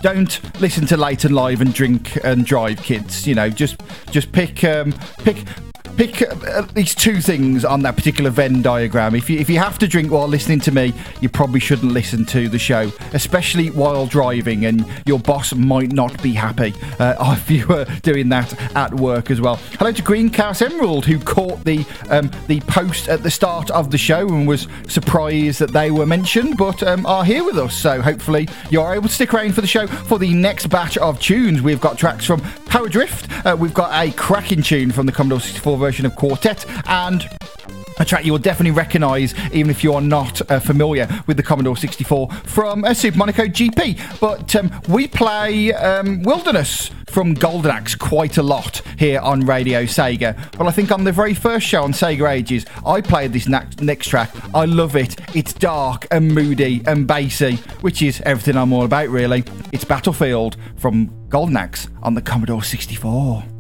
don't 0.02 0.40
listen 0.62 0.86
to 0.86 0.98
late 0.98 1.26
and 1.26 1.34
live 1.34 1.60
and 1.60 1.74
drink 1.74 2.24
and 2.24 2.46
drive 2.46 2.82
kids 2.84 3.26
you 3.26 3.34
know 3.34 3.50
just 3.50 3.82
just 4.12 4.32
pick 4.32 4.64
um 4.64 4.94
pick 5.24 5.44
pick 5.98 6.22
at 6.22 6.76
least 6.76 7.00
two 7.00 7.20
things 7.22 7.66
on 7.66 7.82
that 7.82 7.96
particular 7.96 8.30
Venn 8.30 8.62
diagram. 8.62 9.16
If 9.16 9.30
you, 9.30 9.40
if 9.40 9.50
you 9.50 9.58
have 9.58 9.80
to 9.80 9.88
drink 9.88 10.12
while 10.12 10.28
listening 10.28 10.60
to 10.62 10.72
me, 10.72 10.94
you 11.22 11.28
probably 11.28 11.60
shouldn't 11.60 11.92
listen 11.92 12.24
to 12.26 12.48
the 12.48 12.60
show, 12.60 12.92
especially 13.14 13.72
while 13.72 14.06
driving, 14.06 14.66
and 14.66 14.86
your 15.06 15.20
boss 15.20 15.56
might 15.56 15.92
not 15.92 16.22
be 16.22 16.34
happy 16.34 16.76
uh, 17.00 17.16
if 17.38 17.50
you 17.50 17.66
were 17.68 17.86
doing 18.04 18.30
that 18.30 18.54
at 18.76 18.94
work 18.94 19.32
as 19.32 19.42
well. 19.42 19.56
Hello 19.80 19.92
to 19.92 20.02
Green 20.04 20.30
Chaos 20.30 20.62
Emerald, 20.62 21.06
who 21.06 21.20
caught 21.20 21.64
the 21.66 21.84
um, 22.12 22.30
the 22.46 22.62
post 22.62 23.10
at 23.10 23.24
the 23.24 23.32
start 23.32 23.72
of 23.72 23.90
the 23.90 23.98
show 23.98 24.28
and 24.28 24.48
was 24.48 24.68
surprised 24.88 25.60
that 25.60 25.72
they 25.72 25.90
were 25.90 26.06
mentioned, 26.06 26.58
but 26.58 26.84
um, 26.84 27.06
are 27.08 27.26
here 27.26 27.44
with 27.44 27.58
us. 27.58 27.76
So 27.76 28.02
hopefully 28.02 28.48
you're 28.70 28.94
able 28.94 29.08
to 29.08 29.14
stick 29.14 29.34
around 29.34 29.56
for 29.56 29.62
the 29.62 29.68
show 29.68 29.88
for 29.88 30.20
the 30.20 30.34
next 30.34 30.68
batch 30.68 30.98
of 31.00 31.20
tunes. 31.20 31.64
We've 31.64 31.82
got 31.82 31.98
tracks 31.98 32.26
from 32.26 32.42
Power 32.68 32.88
Drift, 32.88 33.32
uh, 33.46 33.56
we've 33.60 33.74
got 33.74 33.92
a 33.94 34.12
cracking 34.12 34.62
tune 34.62 34.92
from 34.92 35.08
the 35.08 35.12
Commodore 35.12 35.40
64 35.40 35.87
version 35.88 36.06
of 36.06 36.18
Quartet, 36.18 36.66
and 36.90 37.30
a 37.98 38.04
track 38.04 38.26
you 38.26 38.34
will 38.34 38.40
definitely 38.40 38.72
recognise 38.72 39.34
even 39.54 39.72
if 39.72 39.86
you're 39.86 40.02
not 40.02 40.42
uh, 40.52 40.60
familiar 40.60 41.08
with 41.28 41.38
the 41.38 41.44
Commodore 41.44 41.78
64 41.78 42.30
from 42.44 42.84
uh, 42.84 42.94
Super 42.94 43.18
Monaco 43.18 43.46
GP. 43.46 44.20
But 44.20 44.54
um, 44.58 44.70
we 44.90 45.08
play 45.08 45.72
um, 45.72 46.24
Wilderness 46.24 46.92
from 47.08 47.36
Golden 47.36 47.72
Axe 47.72 47.96
quite 47.96 48.36
a 48.36 48.44
lot 48.44 48.82
here 49.00 49.22
on 49.22 49.46
Radio 49.46 49.84
Sega. 49.84 50.36
Well, 50.60 50.68
I 50.68 50.74
think 50.74 50.92
on 50.92 51.06
the 51.06 51.14
very 51.14 51.34
first 51.34 51.66
show 51.66 51.84
on 51.84 51.94
Sega 51.94 52.30
Ages, 52.30 52.66
I 52.86 53.00
played 53.00 53.32
this 53.32 53.48
next, 53.48 53.82
next 53.82 54.10
track. 54.10 54.30
I 54.54 54.66
love 54.66 54.98
it. 54.98 55.16
It's 55.34 55.54
dark 55.54 56.06
and 56.12 56.36
moody 56.36 56.82
and 56.86 57.08
bassy, 57.08 57.56
which 57.80 58.02
is 58.02 58.20
everything 58.26 58.58
I'm 58.58 58.74
all 58.74 58.84
about, 58.84 59.08
really. 59.08 59.46
It's 59.72 59.86
Battlefield 59.86 60.58
from 60.76 61.30
Golden 61.30 61.56
Axe 61.56 61.88
on 62.04 62.14
the 62.14 62.22
Commodore 62.22 62.62
64. 62.62 63.57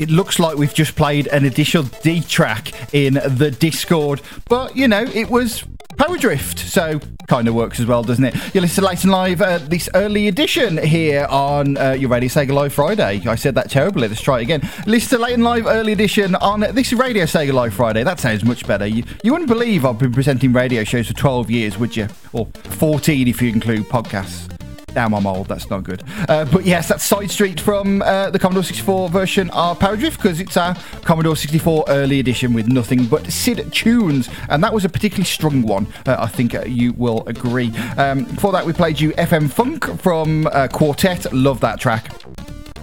It 0.00 0.08
looks 0.08 0.38
like 0.38 0.56
we've 0.56 0.72
just 0.72 0.96
played 0.96 1.26
an 1.26 1.44
additional 1.44 1.84
D 2.02 2.22
track 2.22 2.72
in 2.94 3.14
the 3.14 3.50
Discord, 3.50 4.22
but 4.48 4.74
you 4.74 4.88
know, 4.88 5.02
it 5.02 5.28
was 5.28 5.62
Power 5.98 6.16
Drift, 6.16 6.58
so 6.58 6.98
kind 7.28 7.46
of 7.46 7.54
works 7.54 7.78
as 7.78 7.84
well, 7.84 8.02
doesn't 8.02 8.24
it? 8.24 8.34
You're 8.54 8.62
listening 8.62 8.96
to 8.96 9.10
Live, 9.10 9.42
uh, 9.42 9.58
this 9.58 9.90
early 9.94 10.26
edition 10.26 10.78
here 10.78 11.26
on 11.28 11.76
uh, 11.76 11.90
your 11.92 12.08
Radio 12.08 12.30
Sega 12.30 12.52
Live 12.52 12.72
Friday. 12.72 13.20
I 13.26 13.34
said 13.34 13.54
that 13.56 13.70
terribly, 13.70 14.08
let's 14.08 14.22
try 14.22 14.38
it 14.38 14.44
again. 14.44 14.66
Listen 14.86 15.18
to 15.18 15.24
and 15.26 15.44
Live 15.44 15.66
early 15.66 15.92
edition 15.92 16.34
on 16.36 16.60
this 16.60 16.94
Radio 16.94 17.24
Sega 17.24 17.52
Live 17.52 17.74
Friday. 17.74 18.02
That 18.02 18.18
sounds 18.18 18.42
much 18.42 18.66
better. 18.66 18.86
You, 18.86 19.04
you 19.22 19.32
wouldn't 19.32 19.50
believe 19.50 19.84
I've 19.84 19.98
been 19.98 20.12
presenting 20.12 20.54
radio 20.54 20.82
shows 20.82 21.08
for 21.08 21.14
12 21.14 21.50
years, 21.50 21.76
would 21.76 21.94
you? 21.94 22.08
Or 22.32 22.46
14 22.46 23.28
if 23.28 23.42
you 23.42 23.50
include 23.50 23.82
podcasts. 23.82 24.59
Damn, 24.94 25.14
I'm 25.14 25.26
old. 25.26 25.48
That's 25.48 25.70
not 25.70 25.84
good. 25.84 26.02
Uh, 26.28 26.44
but 26.46 26.64
yes, 26.64 26.88
that's 26.88 27.04
Side 27.04 27.30
Street 27.30 27.60
from 27.60 28.02
uh, 28.02 28.30
the 28.30 28.38
Commodore 28.38 28.64
64 28.64 29.08
version 29.08 29.50
of 29.50 29.78
Power 29.78 29.96
Drift 29.96 30.20
because 30.20 30.40
it's 30.40 30.56
a 30.56 30.76
Commodore 31.02 31.36
64 31.36 31.84
early 31.88 32.18
edition 32.18 32.52
with 32.52 32.68
nothing 32.68 33.06
but 33.06 33.30
SID 33.30 33.72
tunes, 33.72 34.28
and 34.48 34.62
that 34.64 34.72
was 34.72 34.84
a 34.84 34.88
particularly 34.88 35.24
strong 35.24 35.62
one. 35.62 35.86
Uh, 36.06 36.16
I 36.18 36.26
think 36.26 36.54
uh, 36.54 36.64
you 36.64 36.92
will 36.94 37.22
agree. 37.26 37.72
Um, 37.96 38.24
before 38.24 38.52
that, 38.52 38.66
we 38.66 38.72
played 38.72 39.00
you 39.00 39.12
FM 39.12 39.50
Funk 39.50 40.00
from 40.00 40.46
uh, 40.48 40.68
Quartet. 40.68 41.32
Love 41.32 41.60
that 41.60 41.78
track. 41.80 42.10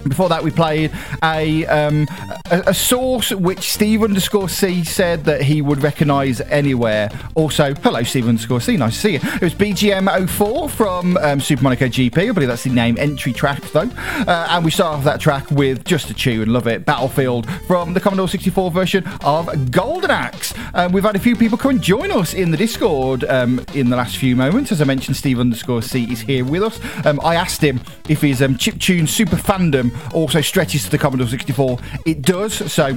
Before 0.04 0.28
that, 0.28 0.42
we 0.42 0.50
played 0.50 0.92
a, 1.22 1.66
um, 1.66 2.06
a, 2.50 2.62
a 2.68 2.74
source 2.74 3.30
which 3.30 3.72
Steve 3.72 4.02
underscore 4.02 4.48
C 4.48 4.84
said 4.84 5.24
that 5.24 5.42
he 5.42 5.62
would 5.62 5.82
recognise 5.82 6.40
anywhere. 6.42 7.10
Also, 7.34 7.74
hello 7.74 8.02
Steve 8.02 8.28
underscore 8.28 8.60
C, 8.60 8.76
nice 8.76 8.94
to 8.94 9.00
see 9.00 9.12
you. 9.14 9.20
It 9.22 9.42
was 9.42 9.54
BGM 9.54 10.28
04 10.28 10.68
from 10.68 11.16
um, 11.18 11.40
Super 11.40 11.62
Monaco 11.62 11.86
GP. 11.86 12.28
I 12.28 12.32
believe 12.32 12.48
that's 12.48 12.64
the 12.64 12.70
name 12.70 12.96
entry 12.98 13.32
track 13.32 13.60
though. 13.72 13.90
Uh, 13.98 14.48
and 14.50 14.64
we 14.64 14.70
start 14.70 14.98
off 14.98 15.04
that 15.04 15.20
track 15.20 15.50
with 15.50 15.84
just 15.84 16.10
a 16.10 16.14
tune, 16.14 16.52
love 16.52 16.66
it. 16.66 16.84
Battlefield 16.84 17.50
from 17.66 17.94
the 17.94 18.00
Commodore 18.00 18.28
64 18.28 18.70
version 18.70 19.04
of 19.24 19.70
Golden 19.70 20.10
Axe. 20.10 20.54
Um, 20.74 20.92
we've 20.92 21.04
had 21.04 21.16
a 21.16 21.20
few 21.20 21.36
people 21.36 21.58
come 21.58 21.72
and 21.72 21.82
join 21.82 22.10
us 22.10 22.34
in 22.34 22.50
the 22.50 22.56
Discord 22.56 23.24
um, 23.24 23.64
in 23.74 23.90
the 23.90 23.96
last 23.96 24.16
few 24.16 24.36
moments. 24.36 24.72
As 24.72 24.80
I 24.80 24.84
mentioned, 24.84 25.16
Steve 25.16 25.40
underscore 25.40 25.82
C 25.82 26.10
is 26.10 26.20
here 26.20 26.44
with 26.44 26.62
us. 26.62 26.80
Um, 27.06 27.20
I 27.22 27.34
asked 27.34 27.62
him 27.62 27.80
if 28.08 28.20
his 28.20 28.42
um, 28.42 28.54
chiptune 28.54 29.08
super 29.08 29.36
fandom 29.36 29.87
also 30.12 30.40
stretches 30.40 30.84
to 30.84 30.90
the 30.90 30.98
Commodore 30.98 31.26
64. 31.26 31.78
It 32.06 32.22
does, 32.22 32.72
so 32.72 32.96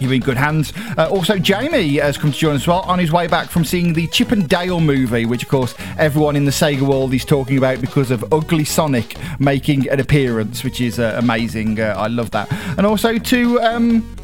you're 0.00 0.12
in 0.12 0.20
good 0.20 0.36
hands. 0.36 0.72
Uh, 0.96 1.08
also, 1.10 1.38
Jamie 1.38 1.96
has 1.96 2.16
come 2.16 2.32
to 2.32 2.38
join 2.38 2.56
us 2.56 2.66
well 2.66 2.80
on 2.80 2.98
his 2.98 3.10
way 3.10 3.26
back 3.26 3.48
from 3.48 3.64
seeing 3.64 3.92
the 3.92 4.06
Chip 4.08 4.32
and 4.32 4.48
Dale 4.48 4.80
movie, 4.80 5.26
which, 5.26 5.42
of 5.42 5.48
course, 5.48 5.74
everyone 5.98 6.36
in 6.36 6.44
the 6.44 6.50
Sega 6.50 6.82
world 6.82 7.12
is 7.14 7.24
talking 7.24 7.58
about 7.58 7.80
because 7.80 8.10
of 8.10 8.32
Ugly 8.32 8.64
Sonic 8.64 9.16
making 9.40 9.88
an 9.88 10.00
appearance, 10.00 10.62
which 10.62 10.80
is 10.80 10.98
uh, 10.98 11.16
amazing. 11.18 11.80
Uh, 11.80 11.94
I 11.96 12.06
love 12.08 12.30
that. 12.30 12.50
And 12.76 12.86
also 12.86 13.18
to. 13.18 13.60
Um, 13.60 14.17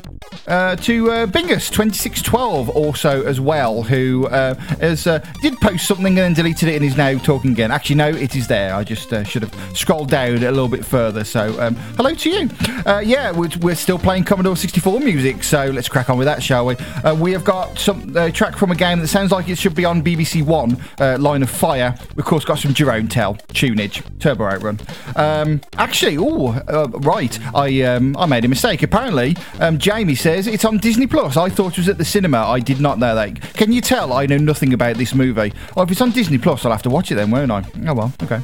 uh, 0.46 0.76
to 0.76 1.10
uh, 1.10 1.26
Bingus 1.26 1.70
2612 1.70 2.68
also 2.70 3.24
as 3.24 3.40
well, 3.40 3.82
who 3.82 4.26
uh, 4.26 4.54
has 4.80 5.06
uh, 5.06 5.18
did 5.42 5.56
post 5.60 5.86
something 5.86 6.06
and 6.06 6.18
then 6.18 6.34
deleted 6.34 6.68
it 6.68 6.76
and 6.76 6.84
is 6.84 6.96
now 6.96 7.16
talking 7.18 7.52
again. 7.52 7.70
Actually, 7.70 7.96
no, 7.96 8.08
it 8.08 8.34
is 8.36 8.46
there. 8.48 8.74
I 8.74 8.84
just 8.84 9.12
uh, 9.12 9.24
should 9.24 9.42
have 9.42 9.76
scrolled 9.76 10.10
down 10.10 10.36
a 10.36 10.50
little 10.50 10.68
bit 10.68 10.84
further. 10.84 11.24
So, 11.24 11.60
um, 11.60 11.74
hello 11.96 12.14
to 12.14 12.30
you. 12.30 12.50
Uh, 12.86 13.02
yeah, 13.04 13.30
we're, 13.30 13.50
we're, 13.60 13.74
still 13.74 13.98
playing 13.98 14.24
Commodore 14.24 14.56
64 14.56 15.00
music, 15.00 15.42
so 15.42 15.66
let's 15.66 15.88
crack 15.88 16.08
on 16.08 16.16
with 16.16 16.26
that, 16.26 16.42
shall 16.42 16.64
we? 16.64 16.76
we 17.16 17.32
have 17.32 17.44
got 17.44 17.76
some 17.78 18.14
track 18.32 18.56
from 18.56 18.70
a 18.70 18.74
game 18.74 19.00
that 19.00 19.08
sounds 19.08 19.30
like 19.32 19.48
it 19.48 19.58
should 19.58 19.74
be 19.74 19.84
on 19.84 20.02
BBC 20.02 20.42
One, 20.42 20.78
Line 21.20 21.42
of 21.42 21.50
Fire. 21.50 21.94
We've 22.10 22.20
of 22.20 22.24
course 22.24 22.44
got 22.44 22.58
some 22.58 22.72
Jeroen 22.72 23.10
Tel 23.10 23.34
tunage, 23.52 24.02
Turbo 24.18 24.44
Outrun. 24.44 24.78
Um, 25.16 25.60
actually, 25.76 26.16
oh 26.18 26.52
right, 27.00 27.38
I 27.54 27.82
um, 27.82 28.16
I 28.16 28.26
made 28.26 28.44
a 28.44 28.48
mistake. 28.48 28.82
Apparently, 28.82 29.36
um, 29.60 29.76
Jamie 29.76 30.14
says 30.24 30.46
it's 30.46 30.64
on 30.64 30.78
Disney 30.78 31.06
Plus. 31.06 31.36
I 31.36 31.50
thought 31.50 31.72
it 31.72 31.76
was 31.76 31.88
at 31.90 31.98
the 31.98 32.04
cinema. 32.04 32.38
I 32.38 32.58
did 32.58 32.80
not 32.80 32.98
know 32.98 33.14
that. 33.14 33.42
Can 33.52 33.72
you 33.72 33.82
tell 33.82 34.14
I 34.14 34.24
know 34.24 34.38
nothing 34.38 34.72
about 34.72 34.96
this 34.96 35.14
movie? 35.14 35.52
Oh, 35.76 35.82
if 35.82 35.90
it's 35.90 36.00
on 36.00 36.12
Disney 36.12 36.38
Plus, 36.38 36.64
I'll 36.64 36.72
have 36.72 36.80
to 36.84 36.88
watch 36.88 37.12
it 37.12 37.16
then, 37.16 37.30
won't 37.30 37.50
I? 37.50 37.62
Oh 37.86 37.92
well, 37.92 38.12
okay. 38.22 38.40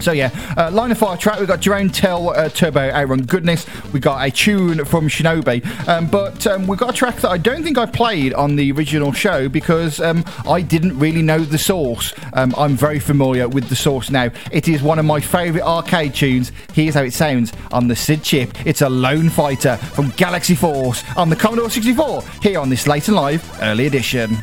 So 0.00 0.12
yeah, 0.12 0.30
uh, 0.56 0.70
line 0.70 0.90
of 0.90 0.98
fire 0.98 1.16
track. 1.16 1.38
We've 1.38 1.48
got 1.48 1.60
Jeroen 1.60 1.92
Tel 1.92 2.30
uh, 2.30 2.48
Turbo 2.48 2.90
Outrun 2.90 3.22
Goodness. 3.22 3.66
We 3.92 4.00
got 4.00 4.26
a 4.26 4.30
tune 4.30 4.84
from 4.84 5.08
Shinobi, 5.08 5.64
um, 5.88 6.06
but 6.06 6.46
um, 6.46 6.66
we 6.66 6.76
got 6.76 6.90
a 6.90 6.92
track 6.92 7.16
that 7.16 7.30
I 7.30 7.38
don't 7.38 7.62
think 7.62 7.78
I 7.78 7.86
played 7.86 8.34
on 8.34 8.56
the 8.56 8.72
original 8.72 9.12
show 9.12 9.48
because 9.48 10.00
um, 10.00 10.24
I 10.48 10.60
didn't 10.60 10.98
really 10.98 11.22
know 11.22 11.38
the 11.38 11.58
source. 11.58 12.12
Um, 12.32 12.54
I'm 12.56 12.76
very 12.76 12.98
familiar 12.98 13.48
with 13.48 13.68
the 13.68 13.76
source 13.76 14.10
now. 14.10 14.30
It 14.52 14.68
is 14.68 14.82
one 14.82 14.98
of 14.98 15.04
my 15.04 15.20
favourite 15.20 15.64
arcade 15.64 16.14
tunes. 16.14 16.52
Here's 16.72 16.94
how 16.94 17.02
it 17.02 17.12
sounds 17.12 17.52
on 17.72 17.88
the 17.88 17.96
SID 17.96 18.22
chip. 18.22 18.66
It's 18.66 18.82
a 18.82 18.88
Lone 18.88 19.28
Fighter 19.28 19.76
from 19.76 20.10
Galaxy 20.10 20.54
Force 20.54 21.02
on 21.16 21.30
the 21.30 21.36
Commodore 21.36 21.70
64. 21.70 22.22
Here 22.42 22.58
on 22.58 22.68
this 22.68 22.86
late 22.86 23.08
and 23.08 23.16
live 23.16 23.58
early 23.62 23.86
edition. 23.86 24.36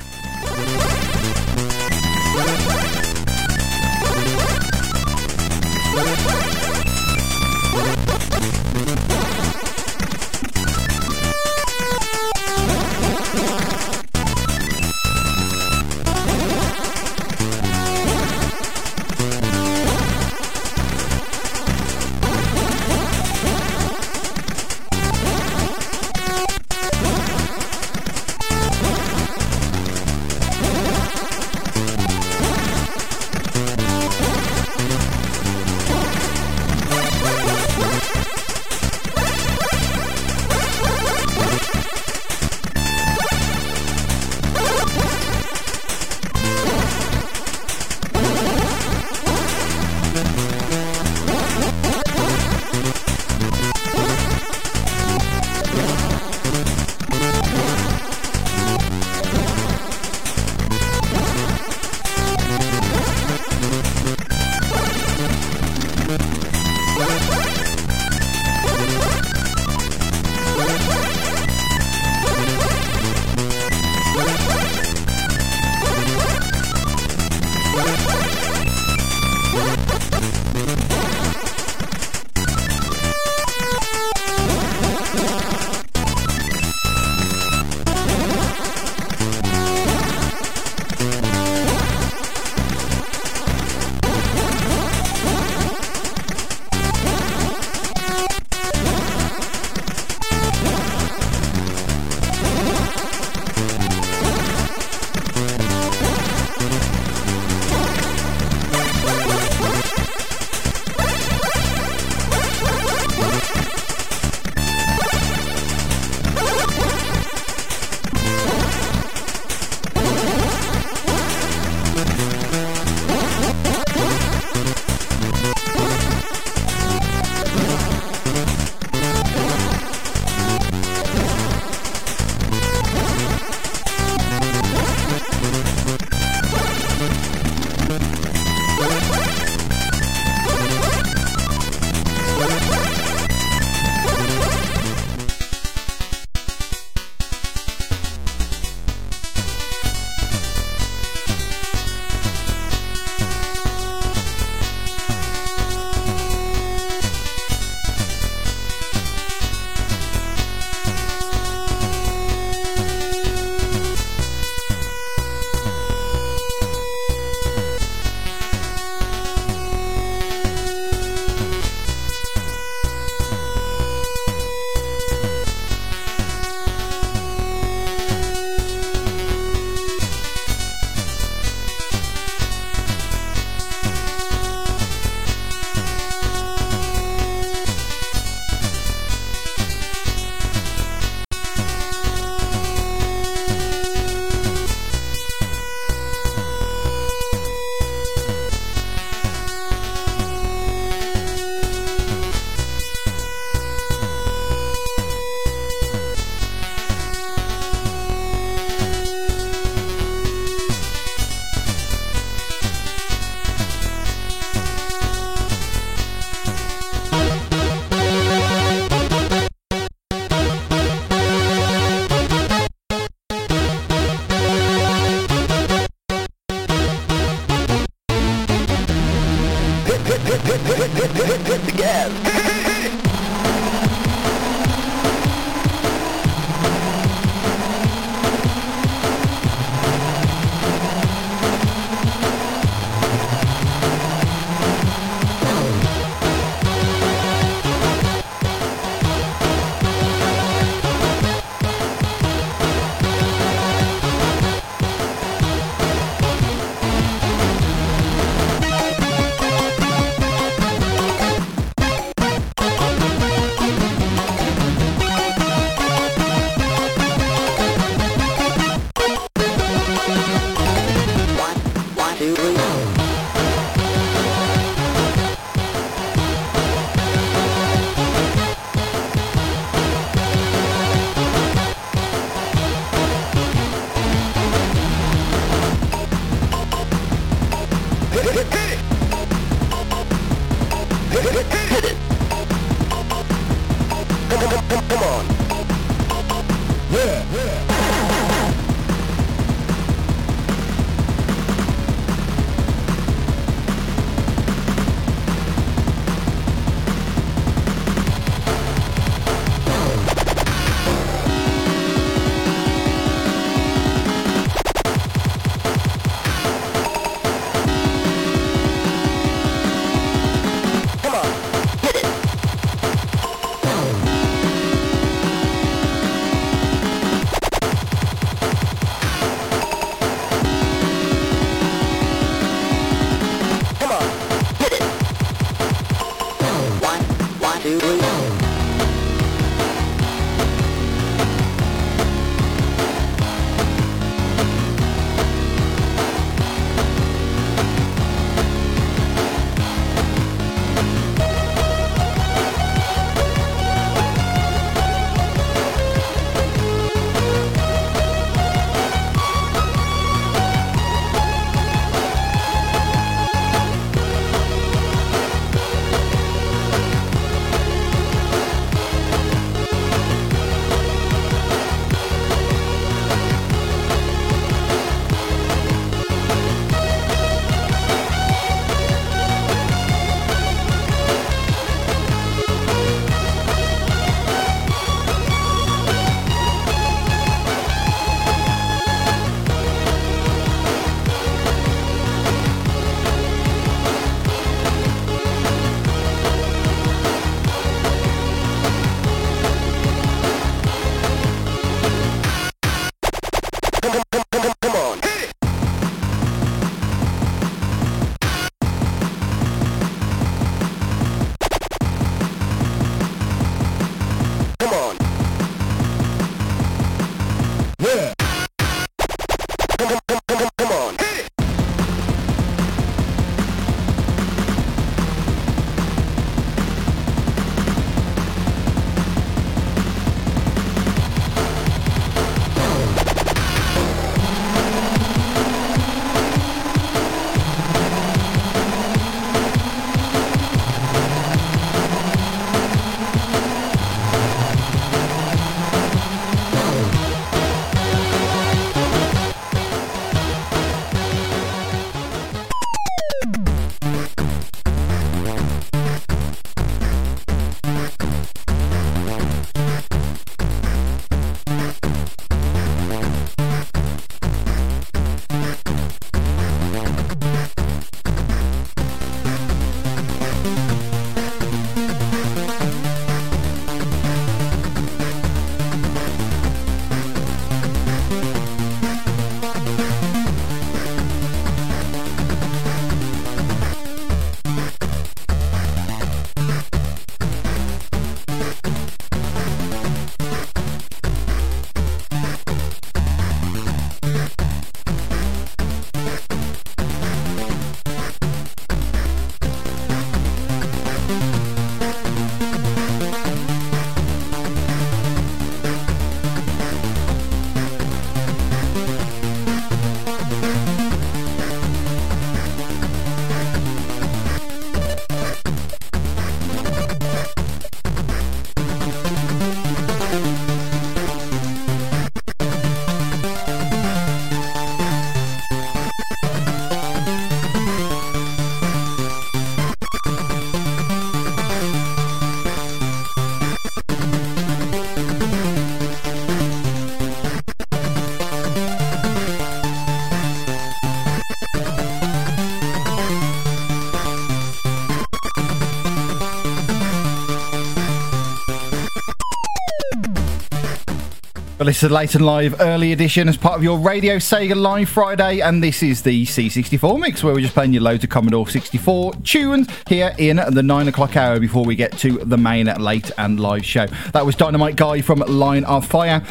This 551.71 551.83
is 551.83 551.89
a 551.89 551.93
late 551.93 552.15
and 552.15 552.25
live 552.25 552.59
early 552.59 552.91
edition 552.91 553.29
as 553.29 553.37
part 553.37 553.55
of 553.55 553.63
your 553.63 553.79
Radio 553.79 554.17
Sega 554.17 554.57
Live 554.57 554.89
Friday, 554.89 555.39
and 555.39 555.63
this 555.63 555.81
is 555.81 556.01
the 556.01 556.25
C64 556.25 556.99
mix 556.99 557.23
where 557.23 557.33
we're 557.33 557.39
just 557.39 557.53
playing 557.53 557.71
you 557.71 557.79
loads 557.79 558.03
of 558.03 558.09
Commodore 558.09 558.45
64 558.45 559.13
tunes 559.23 559.69
here 559.87 560.13
in 560.17 560.35
the 560.35 560.61
9 560.61 560.89
o'clock 560.89 561.15
hour 561.15 561.39
before 561.39 561.63
we 561.63 561.77
get 561.77 561.97
to 561.99 562.17
the 562.25 562.35
main 562.35 562.65
late 562.65 563.09
and 563.17 563.39
live 563.39 563.65
show. 563.65 563.85
That 564.11 564.25
was 564.25 564.35
Dynamite 564.35 564.75
Guy 564.75 564.99
from 564.99 565.19
Line 565.19 565.63
of 565.63 565.87
Fire. 565.87 566.21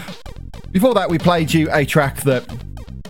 Before 0.73 0.93
that, 0.93 1.09
we 1.09 1.17
played 1.17 1.55
you 1.55 1.71
a 1.73 1.87
track 1.87 2.21
that 2.25 2.47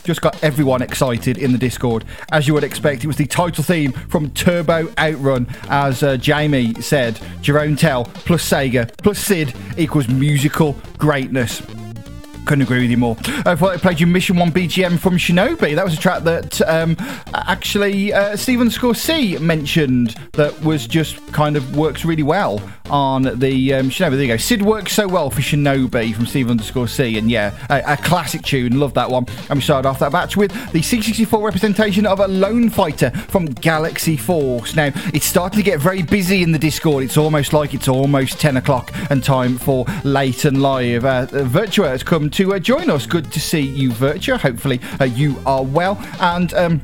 just 0.05 0.21
got 0.21 0.41
everyone 0.45 0.83
excited 0.83 1.37
in 1.37 1.51
the 1.51 1.59
Discord. 1.59 2.05
As 2.31 2.47
you 2.47 2.55
would 2.55 2.63
expect, 2.63 3.03
it 3.03 3.09
was 3.09 3.17
the 3.17 3.27
title 3.27 3.65
theme 3.65 3.91
from 3.91 4.31
Turbo 4.31 4.93
Outrun. 4.99 5.49
As 5.69 6.05
uh, 6.05 6.17
Jamie 6.17 6.75
said, 6.75 7.17
Jeroen 7.43 7.77
Tel 7.77 8.05
plus 8.05 8.49
Sega 8.49 8.97
plus 8.99 9.19
Sid 9.19 9.53
equals 9.77 10.07
musical 10.07 10.77
greatness 10.97 11.61
couldn't 12.45 12.63
agree 12.63 12.81
with 12.81 12.91
you 12.91 12.97
more. 12.97 13.17
I 13.47 13.55
thought 13.55 13.75
I 13.75 13.77
played 13.77 14.01
you 14.01 14.07
Mission 14.07 14.37
1 14.37 14.53
BGM 14.53 14.99
from 14.99 15.17
Shinobi. 15.17 15.75
That 15.75 15.85
was 15.85 15.95
a 15.95 15.99
track 15.99 16.23
that 16.25 16.61
um, 16.63 16.97
actually 17.35 18.13
uh, 18.13 18.37
Steve 18.37 18.61
underscore 18.61 18.95
C 18.95 19.39
mentioned 19.39 20.17
that 20.33 20.61
was 20.63 20.87
just 20.87 21.25
kind 21.33 21.57
of 21.57 21.77
works 21.77 22.05
really 22.05 22.23
well 22.23 22.61
on 22.91 23.23
the 23.23 23.75
um, 23.75 23.91
Shinobi. 23.91 24.11
There 24.11 24.23
you 24.23 24.27
go. 24.29 24.37
Sid 24.37 24.63
works 24.63 24.93
so 24.93 25.07
well 25.07 25.31
for 25.31 25.41
Shinobi 25.41 26.15
from 26.15 26.27
Steve 26.27 26.51
underscore 26.51 26.89
C, 26.89 27.17
And 27.19 27.31
yeah, 27.31 27.57
a, 27.71 27.93
a, 27.93 27.97
classic 27.97 28.43
tune. 28.43 28.81
Love 28.81 28.95
that 28.95 29.09
one. 29.09 29.27
And 29.49 29.59
we 29.59 29.63
started 29.63 29.89
off 29.89 30.01
that 30.01 30.11
batch 30.11 30.37
with 30.37 30.51
the 30.73 30.81
C64 30.81 31.43
representation 31.43 32.05
of 32.05 32.19
a 32.21 32.27
Lone 32.27 32.69
Fighter 32.69 33.11
from 33.29 33.47
Galaxy 33.47 34.17
Force. 34.17 34.75
Now, 34.75 34.91
it's 35.15 35.27
starting 35.27 35.59
to 35.59 35.63
get 35.63 35.81
very 35.81 36.03
busy 36.03 36.43
in 36.43 36.51
the 36.51 36.59
Discord. 36.59 37.05
It's 37.05 37.17
almost 37.17 37.53
like 37.53 37.75
it's 37.75 37.89
almost 37.89 38.41
10 38.41 38.57
o'clock 38.57 38.93
and 39.09 39.23
time 39.23 39.57
for 39.57 39.87
late 40.03 40.45
and 40.45 40.61
live. 40.61 41.05
Uh, 41.05 41.27
Virtua 41.27 41.89
has 41.91 42.03
come 42.03 42.29
to 42.31 42.41
to 42.41 42.55
uh, 42.55 42.59
join 42.59 42.89
us. 42.89 43.05
Good 43.05 43.31
to 43.33 43.41
see 43.41 43.61
you, 43.61 43.91
Virtua. 43.91 44.41
Hopefully, 44.41 44.81
uh, 44.99 45.05
you 45.05 45.37
are 45.45 45.63
well. 45.63 45.99
And 46.21 46.55
um, 46.55 46.81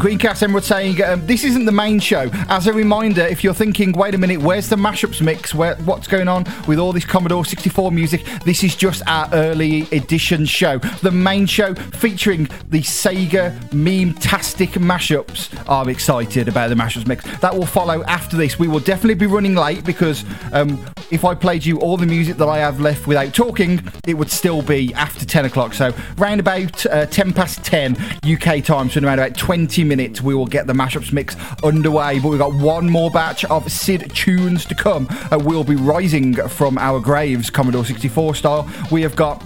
Greencast 0.00 0.42
Emerald 0.42 0.64
saying 0.64 1.02
um, 1.02 1.26
this 1.26 1.44
isn't 1.44 1.66
the 1.66 1.72
main 1.72 1.98
show. 2.00 2.30
As 2.48 2.66
a 2.66 2.72
reminder, 2.72 3.20
if 3.20 3.44
you're 3.44 3.52
thinking, 3.52 3.92
wait 3.92 4.14
a 4.14 4.18
minute, 4.18 4.40
where's 4.40 4.68
the 4.68 4.76
mashups 4.76 5.20
mix? 5.20 5.54
Where 5.54 5.76
what's 5.84 6.06
going 6.06 6.26
on 6.26 6.46
with 6.66 6.78
all 6.78 6.92
this 6.92 7.04
Commodore 7.04 7.44
64 7.44 7.92
music? 7.92 8.24
This 8.44 8.64
is 8.64 8.74
just 8.74 9.02
our 9.06 9.28
early 9.32 9.82
edition 9.92 10.46
show. 10.46 10.78
The 10.78 11.10
main 11.10 11.46
show 11.46 11.74
featuring 11.74 12.44
the 12.68 12.80
Sega 12.80 13.72
meme-tastic 13.74 14.70
mashups. 14.70 15.50
I'm 15.68 15.88
excited 15.88 16.48
about 16.48 16.68
the 16.68 16.76
mashups 16.76 17.06
mix. 17.06 17.24
That 17.40 17.54
will 17.54 17.66
follow 17.66 18.02
after 18.04 18.36
this. 18.36 18.58
We 18.58 18.68
will 18.68 18.80
definitely 18.80 19.14
be 19.14 19.26
running 19.26 19.54
late 19.54 19.84
because 19.84 20.24
um, 20.52 20.82
if 21.10 21.24
I 21.24 21.34
played 21.34 21.64
you 21.64 21.78
all 21.80 21.96
the 21.96 22.06
music 22.06 22.36
that 22.38 22.48
I 22.48 22.58
have 22.58 22.80
left 22.80 23.06
without 23.06 23.34
talking, 23.34 23.82
it 24.06 24.14
would 24.14 24.30
still 24.30 24.62
be 24.62 24.94
after 24.94 25.26
10 25.26 25.44
o'clock. 25.44 25.74
So 25.74 25.94
round 26.16 26.40
about 26.40 26.86
uh, 26.86 27.06
10 27.06 27.34
past 27.34 27.64
10 27.64 27.96
UK 28.24 28.64
time, 28.64 28.88
so 28.88 29.00
around 29.00 29.18
about 29.18 29.36
20 29.36 29.69
minutes, 29.78 30.20
we 30.20 30.34
will 30.34 30.46
get 30.46 30.66
the 30.66 30.72
mashups 30.72 31.12
mix 31.12 31.36
underway. 31.62 32.18
But 32.18 32.28
we've 32.28 32.38
got 32.38 32.54
one 32.54 32.88
more 32.88 33.10
batch 33.10 33.44
of 33.46 33.70
Sid 33.70 34.10
tunes 34.14 34.64
to 34.66 34.74
come. 34.74 35.06
Uh, 35.30 35.38
we'll 35.42 35.64
be 35.64 35.76
rising 35.76 36.34
from 36.48 36.78
our 36.78 37.00
graves, 37.00 37.50
Commodore 37.50 37.84
64 37.84 38.34
style. 38.34 38.70
We 38.90 39.02
have 39.02 39.16
got 39.16 39.42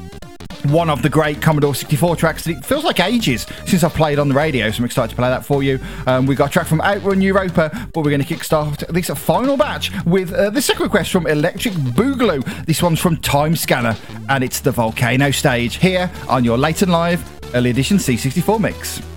one 0.65 0.89
of 0.89 1.03
the 1.03 1.09
great 1.09 1.43
Commodore 1.43 1.75
64 1.75 2.17
tracks. 2.17 2.47
It 2.47 2.65
feels 2.65 2.85
like 2.85 3.01
ages 3.01 3.47
since 3.67 3.85
I've 3.85 3.95
played 3.95 4.19
on 4.19 4.29
the 4.29 4.35
radio, 4.35 4.71
so 4.71 4.79
I'm 4.79 4.85
excited 4.85 5.11
to 5.11 5.17
play 5.17 5.29
that 5.29 5.45
for 5.45 5.63
you. 5.63 5.79
Um, 6.07 6.27
we 6.27 6.35
got 6.35 6.51
a 6.51 6.53
track 6.53 6.67
from 6.67 6.81
Outrun 6.81 7.21
Europa, 7.21 7.71
but 7.93 8.05
we're 8.05 8.11
going 8.11 8.25
to 8.25 8.35
kickstart 8.35 8.87
this 8.89 9.09
final 9.11 9.57
batch 9.57 9.91
with 10.05 10.33
uh, 10.33 10.51
the 10.51 10.63
second 10.63 10.85
request 10.85 11.11
from 11.11 11.27
Electric 11.27 11.75
Boogaloo. 11.75 12.67
This 12.67 12.83
one's 12.83 13.01
from 13.01 13.17
Time 13.19 13.57
Scanner, 13.57 13.97
and 14.29 14.43
it's 14.43 14.61
the 14.61 14.73
Volcano 14.73 15.31
stage 15.31 15.77
here 15.77 16.11
on 16.29 16.45
your 16.45 16.57
Late 16.57 16.83
and 16.83 16.93
Live 16.93 17.23
Early 17.55 17.71
Edition 17.71 17.99
C64 17.99 18.61
mix. 18.61 19.14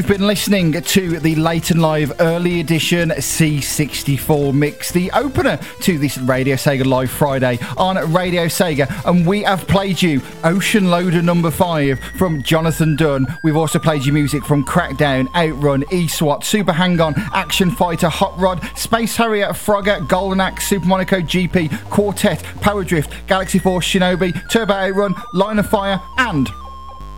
You've 0.00 0.08
been 0.08 0.26
listening 0.26 0.72
to 0.72 1.20
the 1.20 1.34
Late 1.34 1.70
and 1.70 1.82
Live 1.82 2.22
Early 2.22 2.60
Edition 2.60 3.10
C64 3.10 4.54
mix, 4.54 4.90
the 4.90 5.10
opener 5.10 5.58
to 5.82 5.98
this 5.98 6.16
Radio 6.16 6.56
Sega 6.56 6.86
Live 6.86 7.10
Friday 7.10 7.58
on 7.76 7.98
Radio 8.10 8.46
Sega, 8.46 8.88
and 9.04 9.26
we 9.26 9.42
have 9.42 9.68
played 9.68 10.00
you 10.00 10.22
Ocean 10.42 10.88
Loader 10.90 11.20
number 11.20 11.50
5 11.50 12.00
from 12.16 12.42
Jonathan 12.42 12.96
Dunn. 12.96 13.26
We've 13.42 13.58
also 13.58 13.78
played 13.78 14.06
you 14.06 14.14
music 14.14 14.42
from 14.42 14.64
Crackdown, 14.64 15.28
Outrun, 15.34 15.84
E-SWAT, 15.92 16.44
Super 16.44 16.72
Hang-On, 16.72 17.12
Action 17.34 17.70
Fighter, 17.70 18.08
Hot 18.08 18.38
Rod, 18.38 18.66
Space 18.78 19.14
Harrier, 19.16 19.48
Frogger, 19.48 20.08
Golden 20.08 20.40
Axe, 20.40 20.66
Super 20.66 20.86
Monaco 20.86 21.20
GP, 21.20 21.90
Quartet, 21.90 22.42
Power 22.62 22.84
Drift, 22.84 23.12
Galaxy 23.26 23.58
Force, 23.58 23.86
Shinobi, 23.86 24.48
Turbo 24.48 24.72
Outrun, 24.72 25.14
Line 25.34 25.58
of 25.58 25.68
Fire, 25.68 26.00
and 26.16 26.48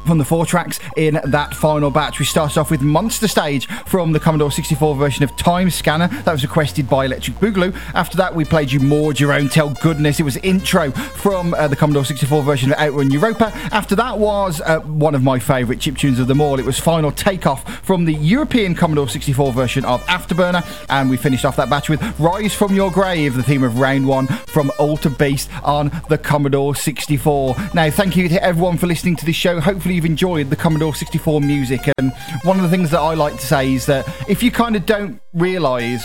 from 0.07 0.19
the 0.19 0.25
four 0.25 0.47
tracks 0.47 0.79
in 0.97 1.21
that 1.25 1.55
final 1.55 1.91
batch. 1.91 2.19
We 2.19 2.25
started 2.25 2.59
off 2.59 2.71
with 2.71 2.83
Monster 2.83 3.29
Stage 3.29 3.67
from 3.87 4.13
the 4.13 4.21
Commodore 4.21 4.51
64 4.51 4.97
version 4.97 5.25
of 5.25 5.37
Time 5.37 5.71
Scanner 5.71 6.09
that 6.09 6.33
was 6.33 6.43
requested 6.43 6.89
by 6.89 7.05
Electric 7.05 7.37
Boogaloo. 7.39 7.75
After 7.95 8.17
that, 8.17 8.35
we 8.35 8.45
played 8.45 8.73
you 8.73 8.81
more 8.81 9.13
Jeroen 9.13 9.51
Tel 9.51 9.71
Goodness. 9.71 10.21
It 10.21 10.25
was 10.25 10.37
Intro 10.39 10.91
from 10.91 11.55
uh, 11.55 11.69
the 11.69 11.77
Commodore 11.77 12.05
64 12.05 12.43
version 12.43 12.73
of 12.73 12.79
Outrun 12.79 13.11
Europa. 13.11 13.53
After 13.73 13.95
that 13.97 14.19
was 14.19 14.61
uh, 14.61 14.81
one 14.81 15.15
of 15.15 15.23
my 15.23 15.39
favourite 15.39 15.81
chip 15.81 15.97
tunes 15.97 16.19
of 16.19 16.27
them 16.27 16.41
all. 16.41 16.59
It 16.59 16.67
was 16.67 16.79
Final 16.79 17.13
Takeoff 17.13 17.85
from 17.85 18.05
the 18.05 18.15
European 18.15 18.75
Commodore 18.75 19.09
64 19.09 19.53
version 19.53 19.85
of 19.85 20.03
Afterburner. 20.07 20.65
And 20.89 21.11
we 21.11 21.17
finished 21.17 21.45
off 21.45 21.57
that 21.57 21.71
batch 21.71 21.89
with 21.89 22.03
Rise 22.19 22.55
from 22.55 22.75
Your 22.75 22.91
Grave, 22.91 23.35
the 23.35 23.43
theme 23.43 23.63
of 23.63 23.79
Round 23.79 24.07
1 24.07 24.27
from 24.27 24.71
Altered 24.79 25.19
Beast 25.19 25.51
on 25.63 25.91
the 26.09 26.19
Commodore 26.19 26.75
64. 26.75 27.57
Now, 27.75 27.91
thank 27.91 28.17
you 28.17 28.29
to 28.29 28.43
everyone 28.43 28.79
for 28.79 28.87
listening 28.87 29.17
to 29.17 29.27
this 29.27 29.37
show. 29.37 29.61
Hopefully, 29.61 29.92
you've 29.93 30.05
enjoyed 30.05 30.51
the 30.51 30.57
Commodore 30.57 30.95
64 30.95 31.41
music. 31.41 31.81
And 31.99 32.13
one 32.43 32.57
of 32.57 32.63
the 32.63 32.69
things 32.69 32.91
that 32.91 33.01
I 33.01 33.15
like 33.15 33.35
to 33.35 33.47
say 33.47 33.75
is 33.75 33.87
that 33.87 34.09
if 34.29 34.43
you 34.43 34.51
kind 34.51 34.77
of 34.77 34.87
don't 34.87 35.21
realise 35.33 36.05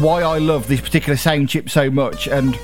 why 0.00 0.22
I 0.22 0.38
love 0.38 0.68
this 0.68 0.80
particular 0.80 1.16
sound 1.16 1.48
chip 1.48 1.70
so 1.70 1.90
much 1.90 2.28
and 2.28 2.56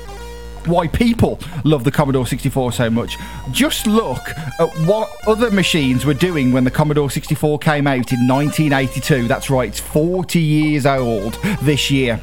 why 0.67 0.87
people 0.87 1.39
love 1.63 1.83
the 1.83 1.91
Commodore 1.91 2.25
64 2.25 2.71
so 2.71 2.89
much. 2.89 3.17
Just 3.51 3.85
look 3.87 4.29
at 4.59 4.69
what 4.87 5.09
other 5.27 5.51
machines 5.51 6.05
were 6.05 6.13
doing 6.13 6.51
when 6.51 6.63
the 6.63 6.71
Commodore 6.71 7.09
64 7.09 7.59
came 7.59 7.87
out 7.87 8.11
in 8.11 8.27
1982. 8.27 9.27
That's 9.27 9.49
right, 9.49 9.69
it's 9.69 9.79
40 9.79 10.39
years 10.39 10.85
old 10.85 11.33
this 11.61 11.91
year. 11.91 12.19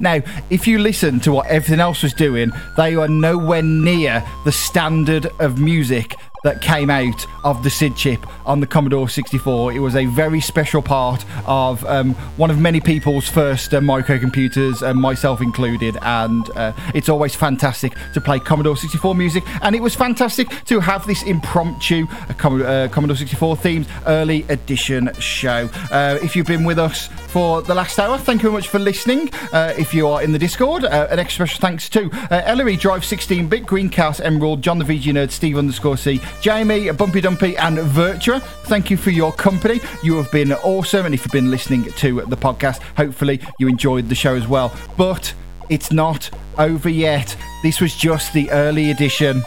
Now, 0.00 0.20
if 0.48 0.66
you 0.66 0.78
listen 0.78 1.20
to 1.20 1.32
what 1.32 1.46
everything 1.48 1.80
else 1.80 2.02
was 2.02 2.14
doing, 2.14 2.52
they 2.76 2.96
were 2.96 3.08
nowhere 3.08 3.62
near 3.62 4.24
the 4.44 4.52
standard 4.52 5.26
of 5.40 5.58
music 5.58 6.14
that 6.42 6.60
came 6.60 6.90
out 6.90 7.26
of 7.44 7.62
the 7.62 7.70
SID 7.70 7.96
chip 7.96 8.26
on 8.46 8.60
the 8.60 8.66
Commodore 8.66 9.08
64. 9.08 9.72
It 9.72 9.78
was 9.78 9.96
a 9.96 10.06
very 10.06 10.40
special 10.40 10.82
part 10.82 11.24
of 11.46 11.84
um, 11.84 12.14
one 12.36 12.50
of 12.50 12.58
many 12.58 12.80
people's 12.80 13.28
first 13.28 13.74
uh, 13.74 13.80
microcomputers, 13.80 14.86
uh, 14.86 14.94
myself 14.94 15.40
included, 15.40 15.96
and 16.02 16.48
uh, 16.56 16.72
it's 16.94 17.08
always 17.08 17.34
fantastic 17.34 17.94
to 18.14 18.20
play 18.20 18.38
Commodore 18.38 18.76
64 18.76 19.14
music. 19.14 19.44
And 19.62 19.74
it 19.74 19.82
was 19.82 19.94
fantastic 19.94 20.48
to 20.66 20.80
have 20.80 21.06
this 21.06 21.22
impromptu 21.22 22.06
uh, 22.10 22.32
Com- 22.34 22.62
uh, 22.62 22.88
Commodore 22.88 23.16
64 23.16 23.56
themed 23.56 23.86
early 24.06 24.42
edition 24.48 25.12
show. 25.18 25.68
Uh, 25.90 26.18
if 26.22 26.34
you've 26.34 26.46
been 26.46 26.64
with 26.64 26.78
us 26.78 27.06
for 27.06 27.62
the 27.62 27.74
last 27.74 27.98
hour, 27.98 28.18
thank 28.18 28.42
you 28.42 28.50
very 28.50 28.60
much 28.60 28.68
for 28.68 28.78
listening. 28.78 29.30
If 29.52 29.94
you 29.94 30.08
are 30.08 30.22
in 30.22 30.32
the 30.32 30.38
Discord, 30.38 30.84
an 30.84 31.18
extra 31.18 31.46
special 31.46 31.60
thanks 31.60 31.88
to 31.90 32.10
Ellery 32.30 32.76
Drive 32.76 33.04
16 33.04 33.48
Bit, 33.48 33.64
Greencast 33.64 34.20
Emerald, 34.24 34.62
John 34.62 34.78
the 34.78 34.84
VG 34.84 35.12
Nerd, 35.12 35.30
Steve 35.30 35.56
underscore 35.56 35.96
C, 35.96 36.20
Jamie, 36.40 36.90
Bumpy 36.92 37.20
Dumpy, 37.20 37.56
and 37.56 37.78
Virtua. 37.78 38.42
Thank 38.64 38.90
you 38.90 38.96
for 38.96 39.10
your 39.10 39.32
company. 39.32 39.80
You 40.02 40.16
have 40.16 40.30
been 40.30 40.52
awesome. 40.52 41.06
And 41.06 41.14
if 41.14 41.24
you've 41.24 41.32
been 41.32 41.50
listening 41.50 41.84
to 41.84 42.22
the 42.22 42.36
podcast, 42.36 42.80
hopefully 42.96 43.40
you 43.58 43.68
enjoyed 43.68 44.08
the 44.08 44.14
show 44.14 44.34
as 44.34 44.48
well. 44.48 44.74
But 44.96 45.34
it's 45.68 45.92
not 45.92 46.30
over 46.58 46.88
yet. 46.88 47.36
This 47.62 47.80
was 47.80 47.94
just 47.94 48.32
the 48.32 48.50
early 48.50 48.90
edition 48.90 49.42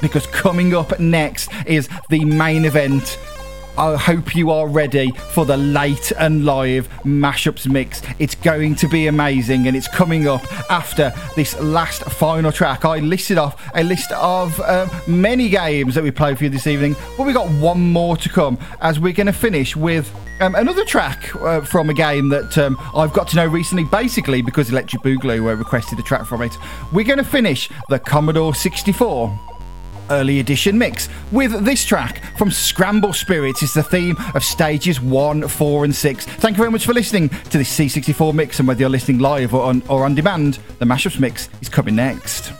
because 0.00 0.26
coming 0.26 0.74
up 0.74 0.98
next 0.98 1.50
is 1.66 1.88
the 2.08 2.24
main 2.24 2.64
event. 2.64 3.18
I 3.78 3.96
hope 3.96 4.34
you 4.34 4.50
are 4.50 4.68
ready 4.68 5.10
for 5.32 5.46
the 5.46 5.56
late 5.56 6.12
and 6.18 6.44
live 6.44 6.88
mashups 7.04 7.70
mix. 7.70 8.02
It's 8.18 8.34
going 8.34 8.74
to 8.76 8.88
be 8.88 9.06
amazing 9.06 9.66
and 9.66 9.76
it's 9.76 9.88
coming 9.88 10.28
up 10.28 10.42
after 10.70 11.12
this 11.36 11.58
last 11.60 12.02
final 12.04 12.52
track. 12.52 12.84
I 12.84 12.98
listed 12.98 13.38
off 13.38 13.70
a 13.74 13.82
list 13.82 14.12
of 14.12 14.58
uh, 14.60 14.88
many 15.06 15.48
games 15.48 15.94
that 15.94 16.04
we 16.04 16.10
played 16.10 16.38
for 16.38 16.44
you 16.44 16.50
this 16.50 16.66
evening, 16.66 16.94
but 17.16 17.26
we 17.26 17.32
got 17.32 17.48
one 17.48 17.80
more 17.92 18.16
to 18.16 18.28
come 18.28 18.58
as 18.80 19.00
we're 19.00 19.12
going 19.12 19.26
to 19.28 19.32
finish 19.32 19.76
with 19.76 20.14
um, 20.40 20.54
another 20.54 20.84
track 20.84 21.34
uh, 21.36 21.60
from 21.60 21.90
a 21.90 21.94
game 21.94 22.28
that 22.30 22.56
um, 22.58 22.76
I've 22.94 23.12
got 23.12 23.28
to 23.28 23.36
know 23.36 23.46
recently, 23.46 23.84
basically 23.84 24.42
because 24.42 24.70
Electric 24.70 25.02
Boogaloo 25.02 25.50
uh, 25.50 25.56
requested 25.56 25.98
a 25.98 26.02
track 26.02 26.26
from 26.26 26.42
it. 26.42 26.56
We're 26.92 27.04
going 27.04 27.18
to 27.18 27.24
finish 27.24 27.68
the 27.88 27.98
Commodore 27.98 28.54
64 28.54 29.38
early 30.10 30.40
edition 30.40 30.76
mix 30.76 31.08
with 31.32 31.64
this 31.64 31.84
track 31.84 32.22
from 32.36 32.50
Scramble 32.50 33.12
Spirits. 33.12 33.62
It's 33.62 33.74
the 33.74 33.82
theme 33.82 34.16
of 34.34 34.44
stages 34.44 35.00
one, 35.00 35.46
four, 35.48 35.84
and 35.84 35.94
six. 35.94 36.26
Thank 36.26 36.56
you 36.56 36.62
very 36.62 36.70
much 36.70 36.86
for 36.86 36.94
listening 36.94 37.28
to 37.28 37.58
this 37.58 37.78
C64 37.78 38.34
mix, 38.34 38.58
and 38.58 38.68
whether 38.68 38.80
you're 38.80 38.88
listening 38.88 39.18
live 39.18 39.54
or 39.54 39.62
on, 39.62 39.82
or 39.88 40.04
on 40.04 40.14
demand, 40.14 40.58
the 40.78 40.84
mashups 40.84 41.18
mix 41.18 41.48
is 41.60 41.68
coming 41.68 41.96
next. 41.96 42.52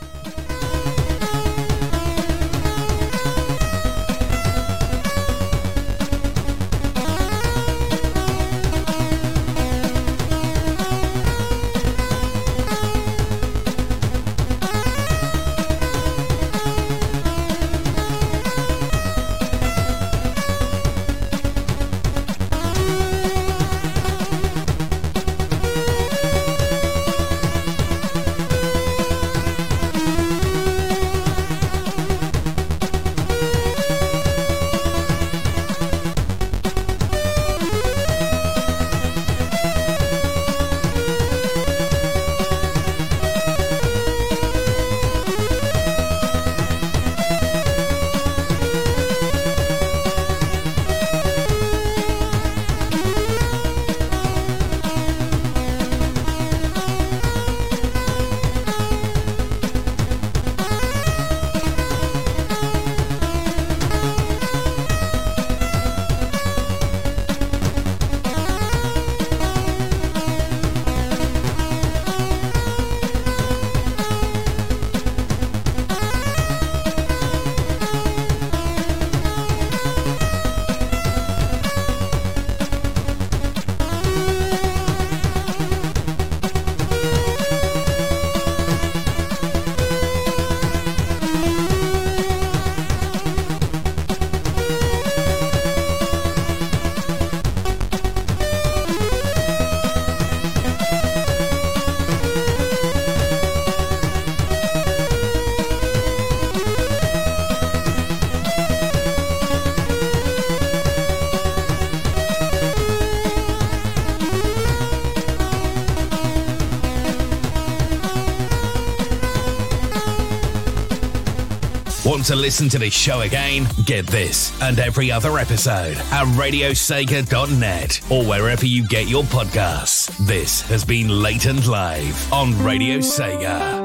Want 122.21 122.27
to 122.27 122.35
listen 122.35 122.69
to 122.69 122.77
this 122.77 122.93
show 122.93 123.21
again? 123.21 123.67
Get 123.83 124.05
this 124.05 124.53
and 124.61 124.77
every 124.77 125.09
other 125.09 125.39
episode 125.39 125.97
at 125.97 126.27
radiosega.net 126.37 127.99
or 128.11 128.23
wherever 128.23 128.63
you 128.63 128.87
get 128.87 129.07
your 129.07 129.23
podcasts. 129.23 130.15
This 130.27 130.61
has 130.69 130.85
been 130.85 131.07
Late 131.07 131.47
and 131.47 131.65
Live 131.65 132.31
on 132.31 132.63
Radio 132.63 132.99
Sega. 132.99 133.80